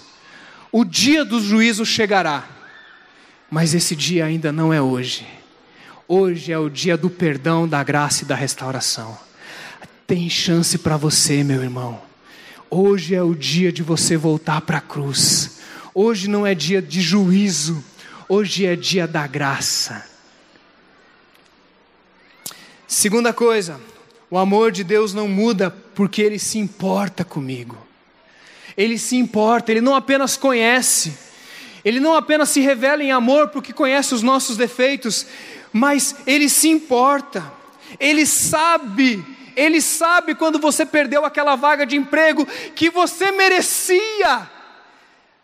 [0.72, 2.48] o dia do juízo chegará,
[3.50, 5.26] mas esse dia ainda não é hoje.
[6.08, 9.18] Hoje é o dia do perdão, da graça e da restauração.
[10.06, 12.09] Tem chance para você, meu irmão.
[12.70, 15.60] Hoje é o dia de você voltar para a cruz.
[15.94, 17.84] Hoje não é dia de juízo,
[18.28, 20.06] hoje é dia da graça.
[22.88, 23.80] Segunda coisa,
[24.30, 27.78] o amor de Deus não muda porque ele se importa comigo.
[28.78, 31.14] Ele se importa, ele não apenas conhece,
[31.84, 35.26] ele não apenas se revela em amor porque conhece os nossos defeitos,
[35.72, 37.52] mas Ele se importa,
[38.00, 39.24] Ele sabe,
[39.60, 44.50] Ele sabe quando você perdeu aquela vaga de emprego que você merecia,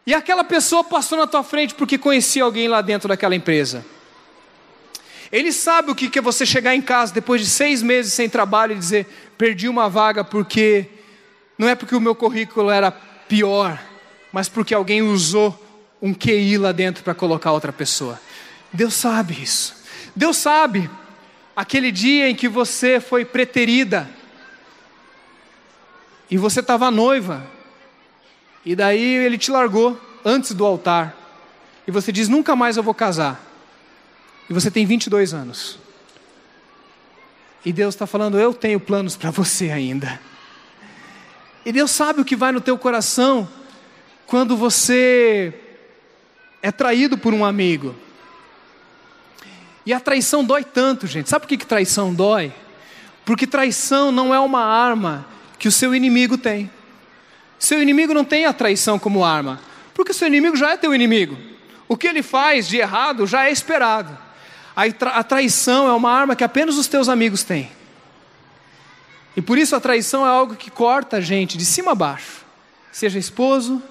[0.07, 3.85] e aquela pessoa passou na tua frente porque conhecia alguém lá dentro daquela empresa.
[5.31, 8.71] Ele sabe o que é você chegar em casa depois de seis meses sem trabalho
[8.71, 9.05] e dizer:
[9.37, 10.87] perdi uma vaga porque
[11.57, 13.77] não é porque o meu currículo era pior,
[14.31, 15.61] mas porque alguém usou
[16.01, 18.17] um QI lá dentro para colocar outra pessoa.
[18.71, 19.75] Deus sabe isso.
[20.15, 20.89] Deus sabe
[21.55, 24.09] aquele dia em que você foi preterida
[26.29, 27.45] e você estava noiva,
[28.65, 31.15] e daí ele te largou antes do altar,
[31.87, 33.39] e você diz: Nunca mais eu vou casar,
[34.49, 35.77] e você tem 22 anos.
[37.63, 40.19] E Deus está falando: Eu tenho planos para você ainda.
[41.63, 43.47] E Deus sabe o que vai no teu coração
[44.27, 45.53] quando você
[46.61, 47.95] é traído por um amigo.
[49.85, 51.29] E a traição dói tanto, gente.
[51.29, 52.51] Sabe por que, que traição dói?
[53.23, 55.25] Porque traição não é uma arma
[55.59, 56.69] que o seu inimigo tem.
[57.59, 59.59] Seu inimigo não tem a traição como arma,
[59.93, 61.37] porque seu inimigo já é teu inimigo.
[61.87, 64.17] O que ele faz de errado já é esperado.
[64.75, 67.71] A traição é uma arma que apenas os teus amigos têm.
[69.35, 72.45] E por isso a traição é algo que corta a gente de cima a baixo.
[72.91, 73.81] Seja esposo,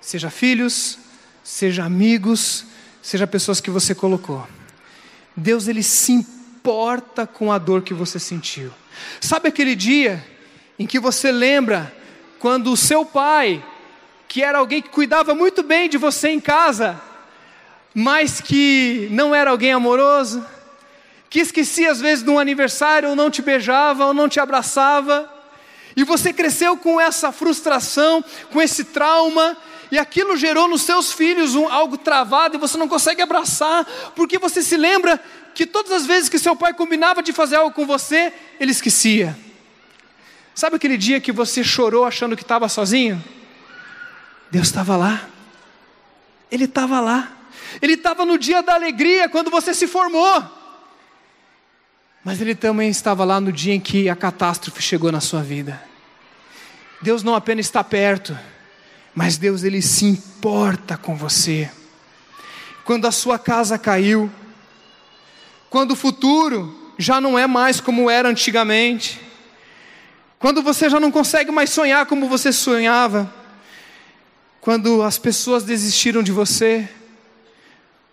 [0.00, 0.98] seja filhos,
[1.42, 2.64] seja amigos,
[3.02, 4.46] seja pessoas que você colocou.
[5.36, 8.72] Deus ele se importa com a dor que você sentiu.
[9.20, 10.24] Sabe aquele dia
[10.78, 11.92] em que você lembra
[12.38, 13.64] quando o seu pai,
[14.28, 17.00] que era alguém que cuidava muito bem de você em casa,
[17.94, 20.44] mas que não era alguém amoroso,
[21.28, 25.30] que esquecia às vezes de um aniversário, ou não te beijava, ou não te abraçava,
[25.96, 28.22] e você cresceu com essa frustração,
[28.52, 29.56] com esse trauma,
[29.90, 33.84] e aquilo gerou nos seus filhos um, algo travado e você não consegue abraçar,
[34.14, 35.20] porque você se lembra
[35.54, 39.36] que todas as vezes que seu pai combinava de fazer algo com você, ele esquecia.
[40.54, 43.22] Sabe aquele dia que você chorou achando que estava sozinho?
[44.50, 45.28] Deus estava lá.
[46.50, 47.32] Ele estava lá.
[47.80, 50.42] Ele estava no dia da alegria, quando você se formou.
[52.24, 55.80] Mas Ele também estava lá no dia em que a catástrofe chegou na sua vida.
[57.00, 58.36] Deus não apenas está perto,
[59.16, 61.70] mas Deus ele se importa com você.
[62.84, 64.30] Quando a sua casa caiu,
[65.70, 69.18] quando o futuro já não é mais como era antigamente,
[70.38, 73.32] quando você já não consegue mais sonhar como você sonhava,
[74.60, 76.86] quando as pessoas desistiram de você,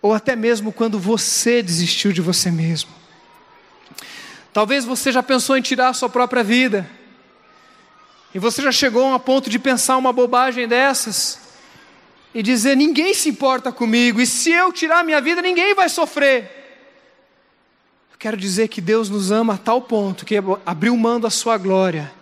[0.00, 2.90] ou até mesmo quando você desistiu de você mesmo.
[4.54, 6.88] Talvez você já pensou em tirar a sua própria vida,
[8.34, 11.38] e você já chegou a ponto de pensar uma bobagem dessas
[12.34, 16.62] e dizer: ninguém se importa comigo, e se eu tirar minha vida, ninguém vai sofrer.
[18.12, 20.34] Eu quero dizer que Deus nos ama a tal ponto que
[20.66, 22.12] abriu mão da sua glória,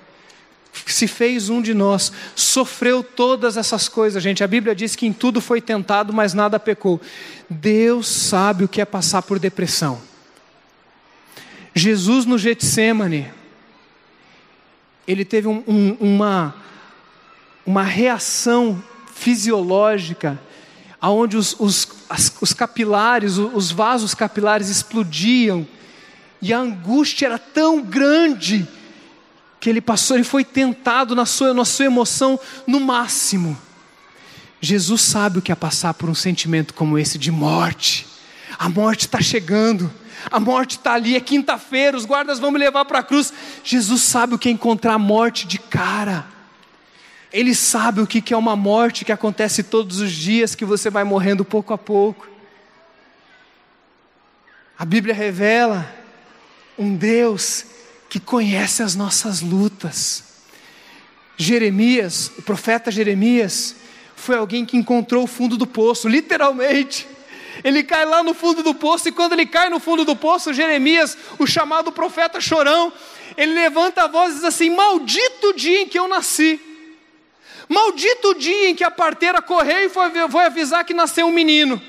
[0.86, 4.44] se fez um de nós, sofreu todas essas coisas, gente.
[4.44, 7.00] A Bíblia diz que em tudo foi tentado, mas nada pecou.
[7.48, 10.00] Deus sabe o que é passar por depressão.
[11.74, 13.30] Jesus no Getsemane,
[15.06, 16.54] ele teve um, um, uma,
[17.66, 18.82] uma reação
[19.12, 20.40] fisiológica,
[21.00, 25.66] onde os, os, as, os capilares, os vasos capilares explodiam,
[26.40, 28.66] e a angústia era tão grande,
[29.60, 33.56] que ele passou, ele foi tentado na sua, na sua emoção no máximo.
[34.60, 38.06] Jesus sabe o que é passar por um sentimento como esse de morte.
[38.58, 39.88] A morte está chegando
[40.30, 43.32] a morte está ali, é quinta-feira, os guardas vão me levar para a cruz.
[43.64, 46.26] Jesus sabe o que é encontrar a morte de cara.
[47.32, 51.02] Ele sabe o que é uma morte que acontece todos os dias, que você vai
[51.02, 52.28] morrendo pouco a pouco.
[54.78, 55.90] A Bíblia revela
[56.78, 57.64] um Deus
[58.10, 60.24] que conhece as nossas lutas.
[61.36, 63.76] Jeremias, o profeta Jeremias,
[64.14, 67.08] foi alguém que encontrou o fundo do poço, literalmente.
[67.64, 70.52] Ele cai lá no fundo do poço, e quando ele cai no fundo do poço,
[70.52, 72.92] Jeremias, o chamado profeta chorão,
[73.36, 76.60] ele levanta a voz e diz assim: Maldito o dia em que eu nasci.
[77.68, 81.32] Maldito o dia em que a parteira correu e foi, foi avisar que nasceu um
[81.32, 81.80] menino.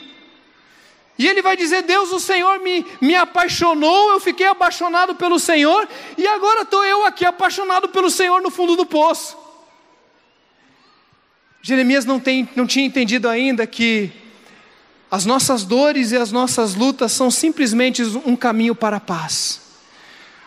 [1.18, 5.88] E ele vai dizer: Deus, o Senhor me, me apaixonou, eu fiquei apaixonado pelo Senhor,
[6.18, 9.38] e agora estou eu aqui apaixonado pelo Senhor no fundo do poço.
[11.62, 14.12] Jeremias não, tem, não tinha entendido ainda que
[15.14, 19.62] as nossas dores e as nossas lutas são simplesmente um caminho para a paz.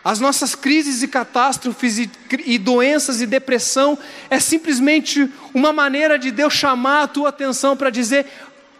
[0.04, 2.10] As nossas crises e catástrofes e,
[2.44, 3.96] e, doenças e depressão
[4.28, 8.26] é simplesmente uma maneira de Deus chamar a tua atenção para dizer: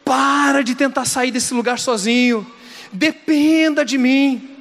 [0.04, 2.44] para de tentar sair desse lugar sozinho,
[2.90, 4.56] dependa de mim.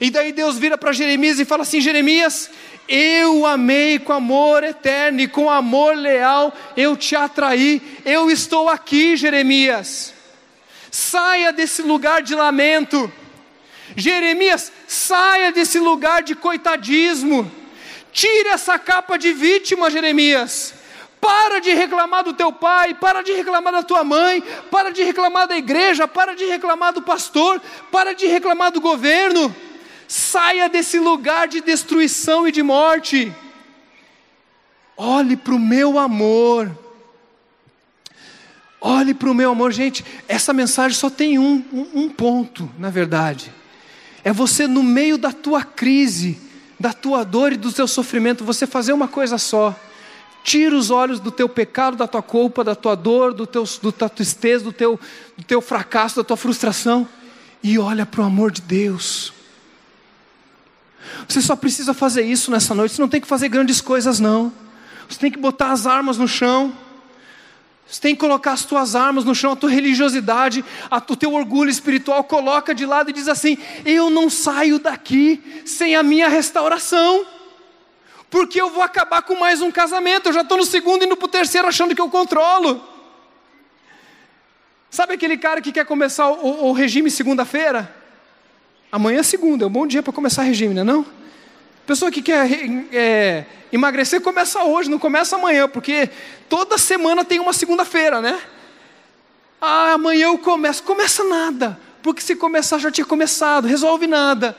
[0.00, 2.48] E daí Deus vira para Jeremias e fala assim: Jeremias,
[2.88, 9.18] eu amei com amor eterno e com amor leal eu te atraí, eu estou aqui,
[9.18, 10.18] Jeremias.
[10.90, 13.10] Saia desse lugar de lamento.
[13.96, 17.50] Jeremias, saia desse lugar de coitadismo.
[18.12, 20.74] Tire essa capa de vítima, Jeremias.
[21.20, 25.46] Para de reclamar do teu pai, para de reclamar da tua mãe, para de reclamar
[25.46, 27.60] da igreja, para de reclamar do pastor,
[27.92, 29.54] para de reclamar do governo.
[30.08, 33.32] Saia desse lugar de destruição e de morte.
[34.96, 36.70] Olhe para o meu amor.
[38.80, 40.04] Olhe para o meu amor, gente.
[40.26, 43.52] Essa mensagem só tem um, um, um ponto, na verdade.
[44.24, 46.38] É você, no meio da tua crise,
[46.78, 49.74] da tua dor e do teu sofrimento, você fazer uma coisa só.
[50.42, 53.92] Tira os olhos do teu pecado, da tua culpa, da tua dor, do teu, do
[53.92, 54.98] tristeza, do teu,
[55.36, 57.06] do teu fracasso, da tua frustração
[57.62, 59.32] e olha para o amor de Deus.
[61.28, 62.94] Você só precisa fazer isso nessa noite.
[62.94, 64.52] Você não tem que fazer grandes coisas, não.
[65.08, 66.72] Você tem que botar as armas no chão.
[67.90, 71.34] Você tem que colocar as tuas armas no chão, a tua religiosidade, a, o teu
[71.34, 76.28] orgulho espiritual, coloca de lado e diz assim: Eu não saio daqui sem a minha
[76.28, 77.26] restauração,
[78.30, 80.28] porque eu vou acabar com mais um casamento.
[80.28, 82.80] Eu já estou no segundo e indo para o terceiro achando que eu controlo.
[84.88, 87.92] Sabe aquele cara que quer começar o, o regime segunda-feira?
[88.92, 91.19] Amanhã é segunda, é um bom dia para começar regime, não é não?
[91.90, 92.48] Pessoa que quer
[92.92, 96.08] é, emagrecer começa hoje, não começa amanhã, porque
[96.48, 98.40] toda semana tem uma segunda-feira, né?
[99.60, 100.84] Ah, amanhã eu começo.
[100.84, 104.56] Começa nada, porque se começar já tinha começado, resolve nada.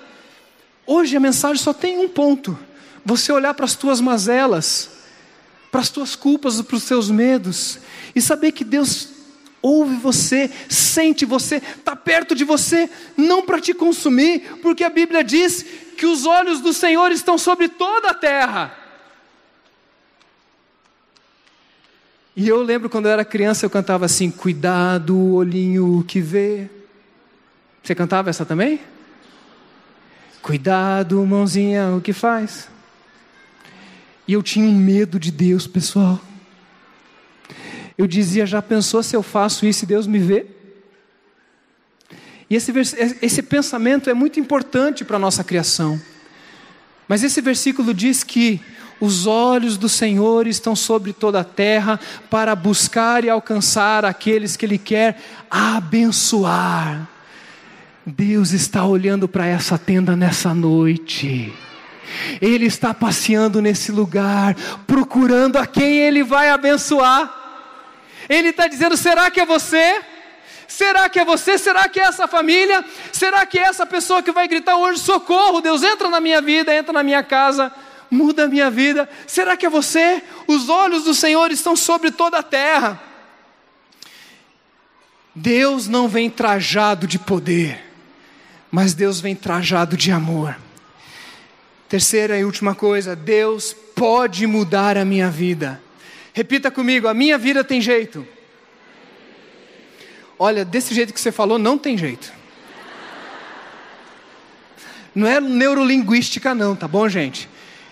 [0.86, 2.59] Hoje a mensagem só tem um ponto:
[3.05, 4.89] você olhar para as tuas mazelas,
[5.71, 7.79] para as tuas culpas, para os teus medos,
[8.13, 9.07] e saber que Deus
[9.62, 15.24] ouve você, sente você, está perto de você, não para te consumir, porque a Bíblia
[15.24, 15.64] diz
[15.97, 18.78] que os olhos do Senhor estão sobre toda a terra.
[22.36, 26.70] E eu lembro quando eu era criança, eu cantava assim: Cuidado, olhinho que vê.
[27.84, 28.80] Você cantava essa também?
[30.41, 32.68] Cuidado, mãozinha, o que faz?
[34.28, 36.20] E eu tinha um medo de Deus, pessoal.
[38.02, 40.47] Eu dizia: Já pensou se eu faço isso e Deus me vê?
[42.49, 42.74] E esse,
[43.22, 46.02] esse pensamento é muito importante para a nossa criação.
[47.08, 48.60] Mas esse versículo diz que
[48.99, 54.66] os olhos do Senhor estão sobre toda a terra para buscar e alcançar aqueles que
[54.66, 57.08] Ele quer abençoar.
[58.04, 61.54] Deus está olhando para essa tenda nessa noite.
[62.41, 64.56] Ele está passeando nesse lugar,
[64.88, 67.40] procurando a quem Ele vai abençoar.
[68.32, 70.01] Ele está dizendo: será que é você?
[70.65, 71.57] Será que é você?
[71.57, 72.84] Será que é essa família?
[73.11, 76.73] Será que é essa pessoa que vai gritar hoje: socorro, Deus, entra na minha vida,
[76.73, 77.73] entra na minha casa,
[78.09, 79.09] muda a minha vida?
[79.27, 80.23] Será que é você?
[80.47, 83.01] Os olhos do Senhor estão sobre toda a terra.
[85.36, 87.84] Deus não vem trajado de poder,
[88.71, 90.57] mas Deus vem trajado de amor.
[91.89, 95.82] Terceira e última coisa, Deus pode mudar a minha vida.
[96.34, 98.27] Repita comigo: a minha vida tem jeito.
[100.38, 102.34] Olha, desse jeito que você falou, não tem jeito.
[105.13, 107.47] Não é neurolinguística, não, tá bom, gente?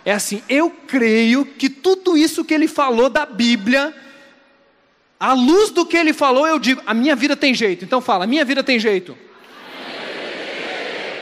[0.05, 3.93] É assim, eu creio que tudo isso que ele falou da Bíblia,
[5.19, 7.85] à luz do que ele falou, eu digo, a minha vida tem jeito.
[7.85, 9.15] Então fala, a minha vida tem jeito.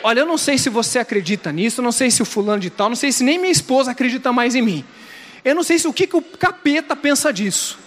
[0.04, 2.88] Olha, eu não sei se você acredita nisso, não sei se o fulano de tal,
[2.88, 4.86] não sei se nem minha esposa acredita mais em mim.
[5.44, 7.78] Eu não sei se o que, que o capeta pensa disso.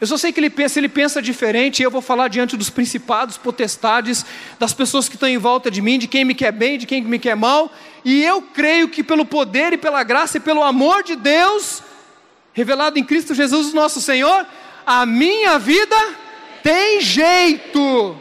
[0.00, 2.70] Eu só sei que ele pensa, ele pensa diferente, e eu vou falar diante dos
[2.70, 4.24] principados, potestades,
[4.58, 7.02] das pessoas que estão em volta de mim, de quem me quer bem, de quem
[7.02, 7.72] me quer mal,
[8.04, 11.82] e eu creio que pelo poder e pela graça e pelo amor de Deus,
[12.52, 14.46] revelado em Cristo Jesus, nosso Senhor,
[14.86, 15.96] a minha vida
[16.62, 18.16] tem jeito.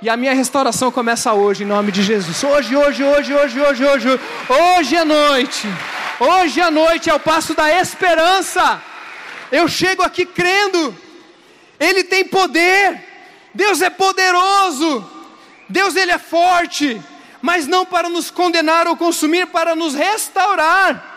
[0.00, 2.42] E a minha restauração começa hoje, em nome de Jesus.
[2.42, 5.68] Hoje, hoje, hoje, hoje, hoje, hoje, hoje é noite.
[6.20, 8.82] Hoje à noite é o passo da esperança.
[9.50, 10.96] Eu chego aqui crendo,
[11.78, 13.02] Ele tem poder,
[13.54, 15.08] Deus é poderoso,
[15.68, 17.00] Deus Ele é forte,
[17.40, 21.10] mas não para nos condenar ou consumir, para nos restaurar.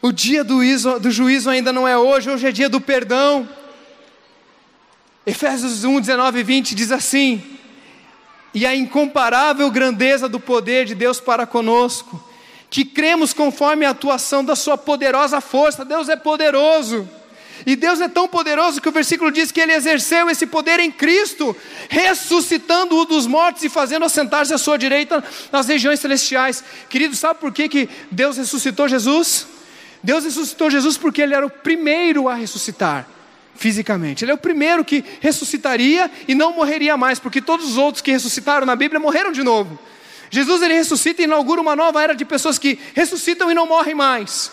[0.00, 3.48] O dia do juízo, do juízo ainda não é hoje, hoje é dia do perdão.
[5.24, 7.42] Efésios 1, 19 e 20 diz assim:
[8.52, 12.31] E a incomparável grandeza do poder de Deus para conosco
[12.72, 15.84] que cremos conforme a atuação da Sua poderosa força.
[15.84, 17.06] Deus é poderoso.
[17.66, 20.90] E Deus é tão poderoso que o versículo diz que Ele exerceu esse poder em
[20.90, 21.54] Cristo,
[21.90, 26.64] ressuscitando-o dos mortos e fazendo assentar-se à sua direita nas regiões celestiais.
[26.88, 29.46] Querido, sabe por que, que Deus ressuscitou Jesus?
[30.02, 33.06] Deus ressuscitou Jesus porque Ele era o primeiro a ressuscitar
[33.54, 34.24] fisicamente.
[34.24, 38.10] Ele é o primeiro que ressuscitaria e não morreria mais, porque todos os outros que
[38.10, 39.78] ressuscitaram na Bíblia morreram de novo.
[40.32, 43.94] Jesus ele ressuscita e inaugura uma nova era de pessoas que ressuscitam e não morrem
[43.94, 44.50] mais.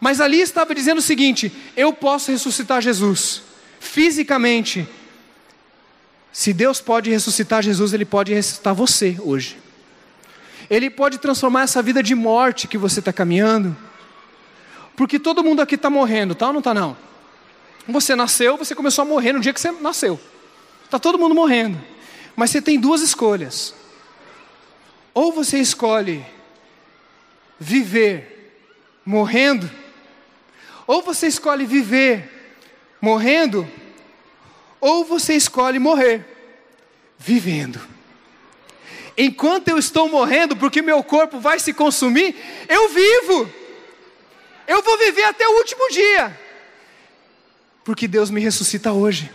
[0.00, 3.40] Mas ali estava dizendo o seguinte: eu posso ressuscitar Jesus
[3.78, 4.86] fisicamente.
[6.32, 9.56] Se Deus pode ressuscitar Jesus, Ele pode ressuscitar você hoje.
[10.68, 13.76] Ele pode transformar essa vida de morte que você está caminhando.
[14.96, 16.96] Porque todo mundo aqui está morrendo, tá ou não está não?
[17.86, 20.18] Você nasceu, você começou a morrer no dia que você nasceu.
[20.84, 21.80] Está todo mundo morrendo.
[22.34, 23.81] Mas você tem duas escolhas.
[25.14, 26.24] Ou você escolhe
[27.58, 28.60] viver
[29.04, 29.70] morrendo,
[30.86, 32.28] ou você escolhe viver
[33.00, 33.68] morrendo,
[34.80, 36.24] ou você escolhe morrer
[37.18, 37.80] vivendo.
[39.16, 42.34] Enquanto eu estou morrendo, porque meu corpo vai se consumir,
[42.68, 43.52] eu vivo.
[44.66, 46.40] Eu vou viver até o último dia.
[47.84, 49.30] Porque Deus me ressuscita hoje.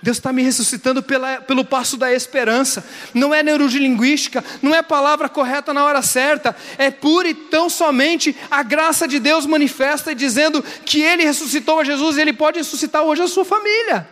[0.00, 2.86] Deus está me ressuscitando pela, pelo passo da esperança.
[3.12, 6.54] Não é neurolinguística, não é palavra correta na hora certa.
[6.76, 11.84] É pura e tão somente a graça de Deus manifesta dizendo que Ele ressuscitou a
[11.84, 14.08] Jesus e Ele pode ressuscitar hoje a sua família.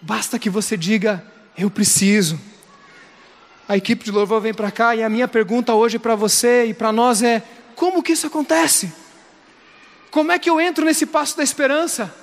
[0.00, 1.24] Basta que você diga:
[1.58, 2.38] Eu preciso.
[3.66, 6.74] A equipe de louvor vem para cá e a minha pergunta hoje para você e
[6.74, 7.42] para nós é:
[7.74, 8.92] como que isso acontece?
[10.12, 12.14] Como é que eu entro nesse passo da esperança?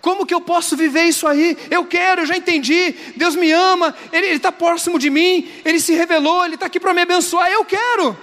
[0.00, 1.56] Como que eu posso viver isso aí?
[1.70, 2.94] Eu quero, eu já entendi.
[3.16, 6.94] Deus me ama, Ele está próximo de mim, Ele se revelou, Ele está aqui para
[6.94, 7.50] me abençoar.
[7.50, 8.10] Eu quero.
[8.10, 8.16] O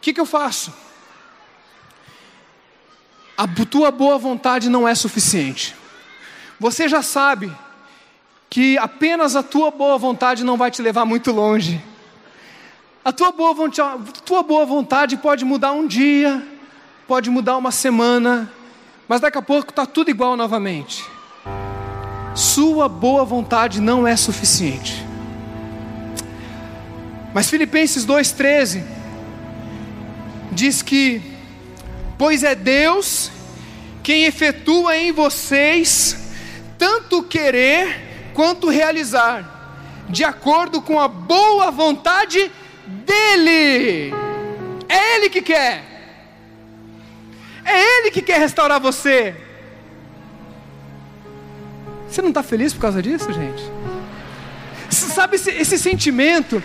[0.00, 0.72] que, que eu faço?
[3.36, 5.74] A tua boa vontade não é suficiente.
[6.58, 7.50] Você já sabe
[8.50, 11.82] que apenas a tua boa vontade não vai te levar muito longe.
[13.04, 13.54] A tua boa
[14.24, 16.46] tua boa vontade pode mudar um dia,
[17.06, 18.52] pode mudar uma semana,
[19.10, 21.04] mas daqui a pouco está tudo igual novamente.
[22.32, 25.04] Sua boa vontade não é suficiente.
[27.34, 28.84] Mas Filipenses 2,13
[30.52, 31.20] diz que,
[32.16, 33.32] pois é Deus
[34.00, 36.16] quem efetua em vocês
[36.78, 42.48] tanto querer quanto realizar, de acordo com a boa vontade
[42.86, 44.14] dele.
[44.88, 45.89] É Ele que quer.
[47.70, 49.36] É Ele que quer restaurar você.
[52.08, 53.62] Você não está feliz por causa disso, gente?
[54.90, 56.60] Sabe esse, esse sentimento?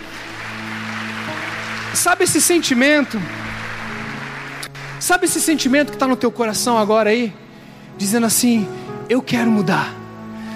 [1.93, 3.21] Sabe esse sentimento?
[4.99, 7.31] Sabe esse sentimento que está no teu coração agora aí?
[7.95, 8.67] Dizendo assim:
[9.07, 9.93] Eu quero mudar.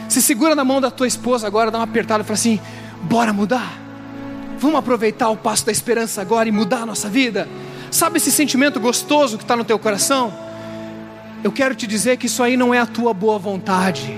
[0.09, 2.59] Se segura na mão da tua esposa agora, dá uma apertada e fala assim:
[3.03, 3.77] Bora mudar.
[4.57, 7.47] Vamos aproveitar o passo da esperança agora e mudar a nossa vida?
[7.91, 10.33] Sabe esse sentimento gostoso que está no teu coração?
[11.43, 14.17] Eu quero te dizer que isso aí não é a tua boa vontade.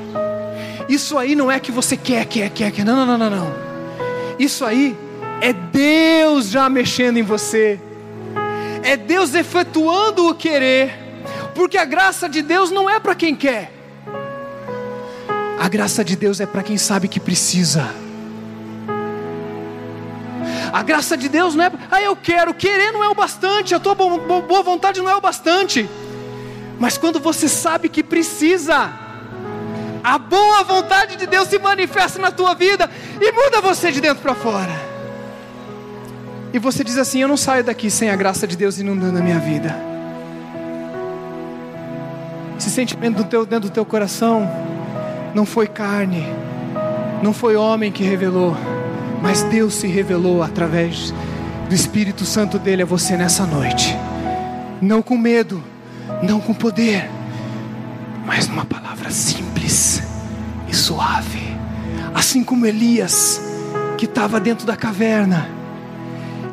[0.89, 2.84] Isso aí não é que você quer, quer, quer, quer.
[2.84, 3.53] Não, não, não, não.
[4.38, 4.97] Isso aí
[5.39, 7.80] é Deus já mexendo em você.
[8.84, 10.91] É Deus efetuando o querer.
[11.55, 13.72] Porque a graça de Deus não é para quem quer.
[15.59, 17.88] A graça de Deus é para quem sabe que precisa.
[20.72, 23.80] A graça de Deus não é, ah, eu quero, querer não é o bastante, a
[23.80, 25.89] tua boa vontade não é o bastante.
[26.80, 28.89] Mas quando você sabe que precisa,
[30.03, 32.89] a boa vontade de Deus se manifesta na tua vida
[33.19, 34.91] e muda você de dentro para fora.
[36.53, 39.22] E você diz assim: Eu não saio daqui sem a graça de Deus inundando a
[39.22, 39.76] minha vida.
[42.57, 44.49] Esse sentimento do teu, dentro do teu coração
[45.34, 46.26] não foi carne,
[47.22, 48.56] não foi homem que revelou
[49.22, 51.14] mas Deus se revelou através
[51.69, 53.95] do Espírito Santo dele a você nessa noite.
[54.81, 55.64] Não com medo,
[56.23, 57.10] não com poder,
[58.26, 60.02] mas numa palavra simples
[60.68, 61.56] e suave.
[62.14, 63.41] Assim como Elias,
[63.98, 65.48] que estava dentro da caverna,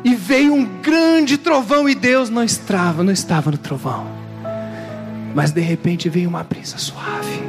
[0.03, 4.07] e veio um grande trovão e Deus não estava, não estava no trovão.
[5.35, 7.43] Mas de repente veio uma brisa suave.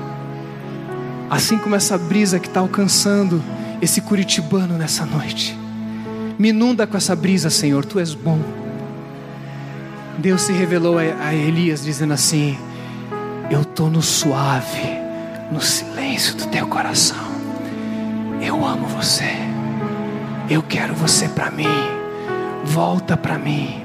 [1.28, 3.40] Assim como essa brisa que está alcançando
[3.81, 5.59] esse curitibano nessa noite.
[6.39, 8.40] Me inunda com essa brisa, Senhor, tu és bom.
[10.19, 12.59] Deus se revelou a Elias dizendo assim:
[13.51, 14.82] Eu estou no suave,
[15.51, 17.31] no silêncio do teu coração.
[18.40, 19.32] Eu amo você.
[20.48, 21.66] Eu quero você para mim.
[22.65, 23.85] Volta para mim.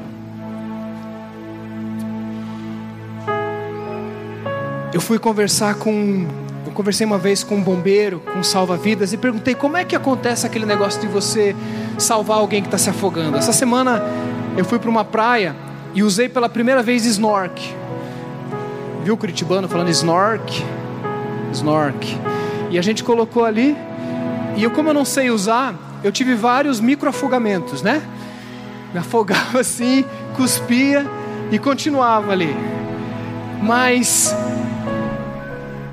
[4.94, 6.45] Eu fui conversar com
[6.76, 10.46] conversei uma vez com um bombeiro, com um salva-vidas, e perguntei como é que acontece
[10.46, 11.56] aquele negócio de você
[11.98, 13.38] salvar alguém que está se afogando.
[13.38, 14.04] Essa semana
[14.58, 15.56] eu fui para uma praia
[15.96, 17.74] e usei pela primeira vez snork.
[19.04, 20.64] Viu o Curitibano falando snork?
[21.54, 22.20] Snork.
[22.70, 23.76] E a gente colocou ali,
[24.58, 25.74] e eu, como eu não sei usar,
[26.04, 28.02] eu tive vários microafogamentos, né?
[28.94, 30.04] Me afogava assim,
[30.36, 31.06] cuspia
[31.52, 32.54] e continuava ali.
[33.64, 34.36] Mas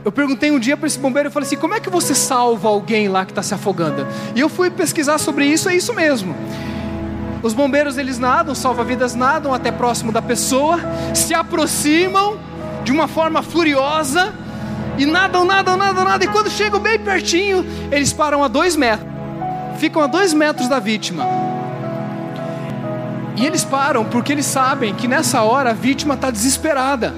[0.04, 2.68] eu perguntei um dia para esse bombeiro, eu falei assim: como é que você salva
[2.68, 4.06] alguém lá que está se afogando?
[4.34, 6.34] E eu fui pesquisar sobre isso, é isso mesmo.
[7.42, 10.78] Os bombeiros eles nadam, salva-vidas nadam até próximo da pessoa,
[11.14, 12.38] se aproximam
[12.84, 14.32] de uma forma furiosa
[14.96, 16.28] e nadam, nadam, nadam, nadam.
[16.28, 19.08] E quando chegam bem pertinho, eles param a dois metros,
[19.78, 21.24] ficam a dois metros da vítima.
[23.36, 27.14] E eles param porque eles sabem que nessa hora a vítima está desesperada.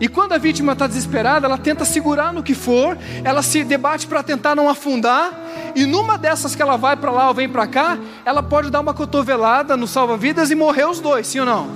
[0.00, 4.06] E quando a vítima está desesperada, ela tenta segurar no que for, ela se debate
[4.06, 5.32] para tentar não afundar,
[5.74, 8.80] e numa dessas que ela vai para lá ou vem para cá, ela pode dar
[8.80, 11.68] uma cotovelada no salva-vidas e morrer os dois, sim ou não?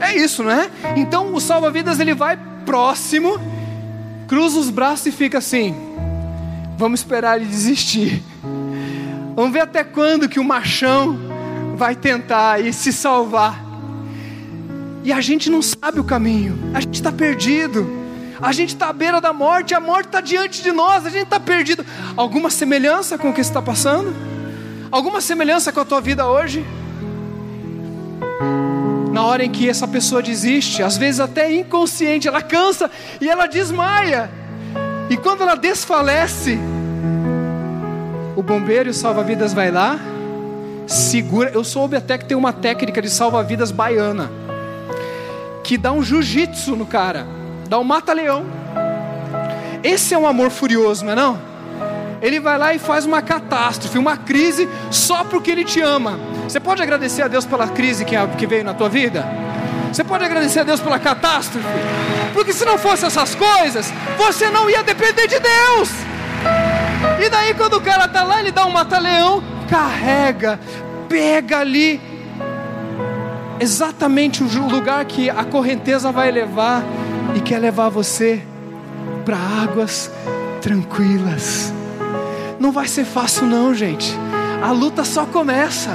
[0.00, 0.70] É isso, né?
[0.96, 3.38] Então o salva-vidas ele vai próximo,
[4.26, 5.74] cruza os braços e fica assim:
[6.76, 8.22] vamos esperar ele desistir.
[9.34, 11.18] Vamos ver até quando que o machão
[11.76, 13.69] vai tentar e se salvar.
[15.02, 17.88] E a gente não sabe o caminho, a gente está perdido,
[18.40, 21.24] a gente está à beira da morte, a morte está diante de nós, a gente
[21.24, 21.84] está perdido.
[22.16, 24.14] Alguma semelhança com o que está passando?
[24.90, 26.64] Alguma semelhança com a tua vida hoje?
[29.10, 32.90] Na hora em que essa pessoa desiste, às vezes até inconsciente, ela cansa
[33.20, 34.30] e ela desmaia.
[35.08, 36.58] E quando ela desfalece,
[38.36, 39.98] o bombeiro e o salva-vidas vai lá,
[40.86, 41.50] segura.
[41.52, 44.39] Eu soube até que tem uma técnica de salva-vidas baiana
[45.62, 47.26] que dá um jiu-jitsu no cara,
[47.68, 48.44] dá um mata-leão.
[49.82, 51.50] Esse é um amor furioso, não é não?
[52.20, 56.18] Ele vai lá e faz uma catástrofe, uma crise, só porque ele te ama.
[56.44, 59.26] Você pode agradecer a Deus pela crise que, veio na tua vida?
[59.90, 61.66] Você pode agradecer a Deus pela catástrofe?
[62.34, 65.90] Porque se não fosse essas coisas, você não ia depender de Deus.
[67.24, 70.60] E daí quando o cara tá lá, ele dá um mata-leão, carrega,
[71.08, 72.09] pega ali
[73.60, 76.82] exatamente o lugar que a correnteza vai levar
[77.36, 78.42] e quer levar você
[79.24, 80.10] para águas
[80.60, 81.72] tranquilas.
[82.58, 84.16] Não vai ser fácil, não, gente.
[84.62, 85.90] A luta só começa,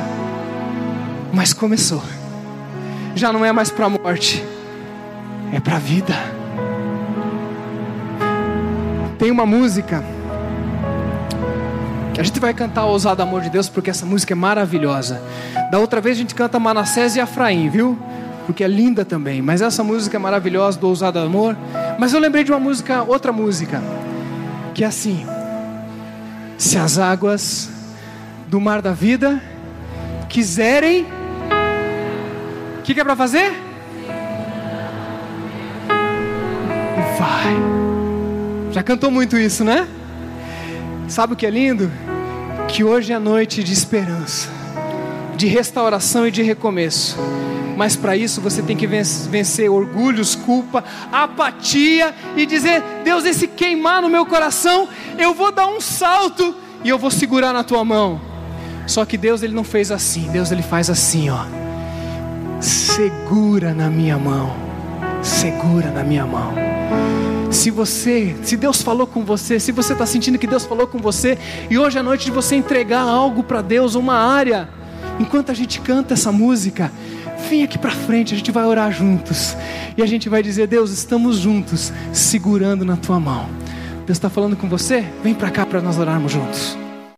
[1.34, 2.02] mas começou.
[3.16, 4.44] Já não é mais para a morte,
[5.52, 6.16] é para a vida.
[9.18, 10.04] Tem uma música
[12.18, 15.22] a gente vai cantar Ousado Amor de Deus porque essa música é maravilhosa.
[15.70, 18.00] Da outra vez a gente canta Manassés e Efraim, viu?
[18.46, 19.42] Porque é linda também.
[19.42, 21.58] Mas essa música é maravilhosa do Ousado Amor.
[22.00, 23.82] Mas eu lembrei de uma música, outra música,
[24.74, 25.26] que é assim:
[26.58, 27.70] Se as águas
[28.48, 29.42] do mar da vida
[30.30, 31.06] quiserem,
[32.80, 33.52] o que, que é para fazer?
[37.20, 37.56] Vai.
[38.72, 39.88] Já cantou muito isso, né?
[41.08, 41.92] Sabe o que é lindo?
[42.76, 44.50] Que hoje é noite de esperança,
[45.38, 47.16] de restauração e de recomeço.
[47.78, 54.02] Mas para isso você tem que vencer orgulhos, culpa, apatia e dizer: Deus, esse queimar
[54.02, 56.54] no meu coração, eu vou dar um salto
[56.84, 58.20] e eu vou segurar na tua mão.
[58.86, 60.30] Só que Deus ele não fez assim.
[60.30, 61.46] Deus ele faz assim, ó.
[62.60, 64.54] Segura na minha mão.
[65.24, 66.54] Segura na minha mão.
[67.56, 71.00] Se você, se Deus falou com você, se você está sentindo que Deus falou com
[71.00, 71.38] você,
[71.70, 74.70] e hoje é noite de você entregar algo para Deus, uma área,
[75.20, 76.92] enquanto a gente canta essa música,
[77.50, 79.56] vem aqui para frente, a gente vai orar juntos,
[79.98, 83.50] e a gente vai dizer: Deus, estamos juntos, segurando na tua mão.
[84.06, 85.04] Deus está falando com você?
[85.24, 86.85] Vem para cá para nós orarmos juntos.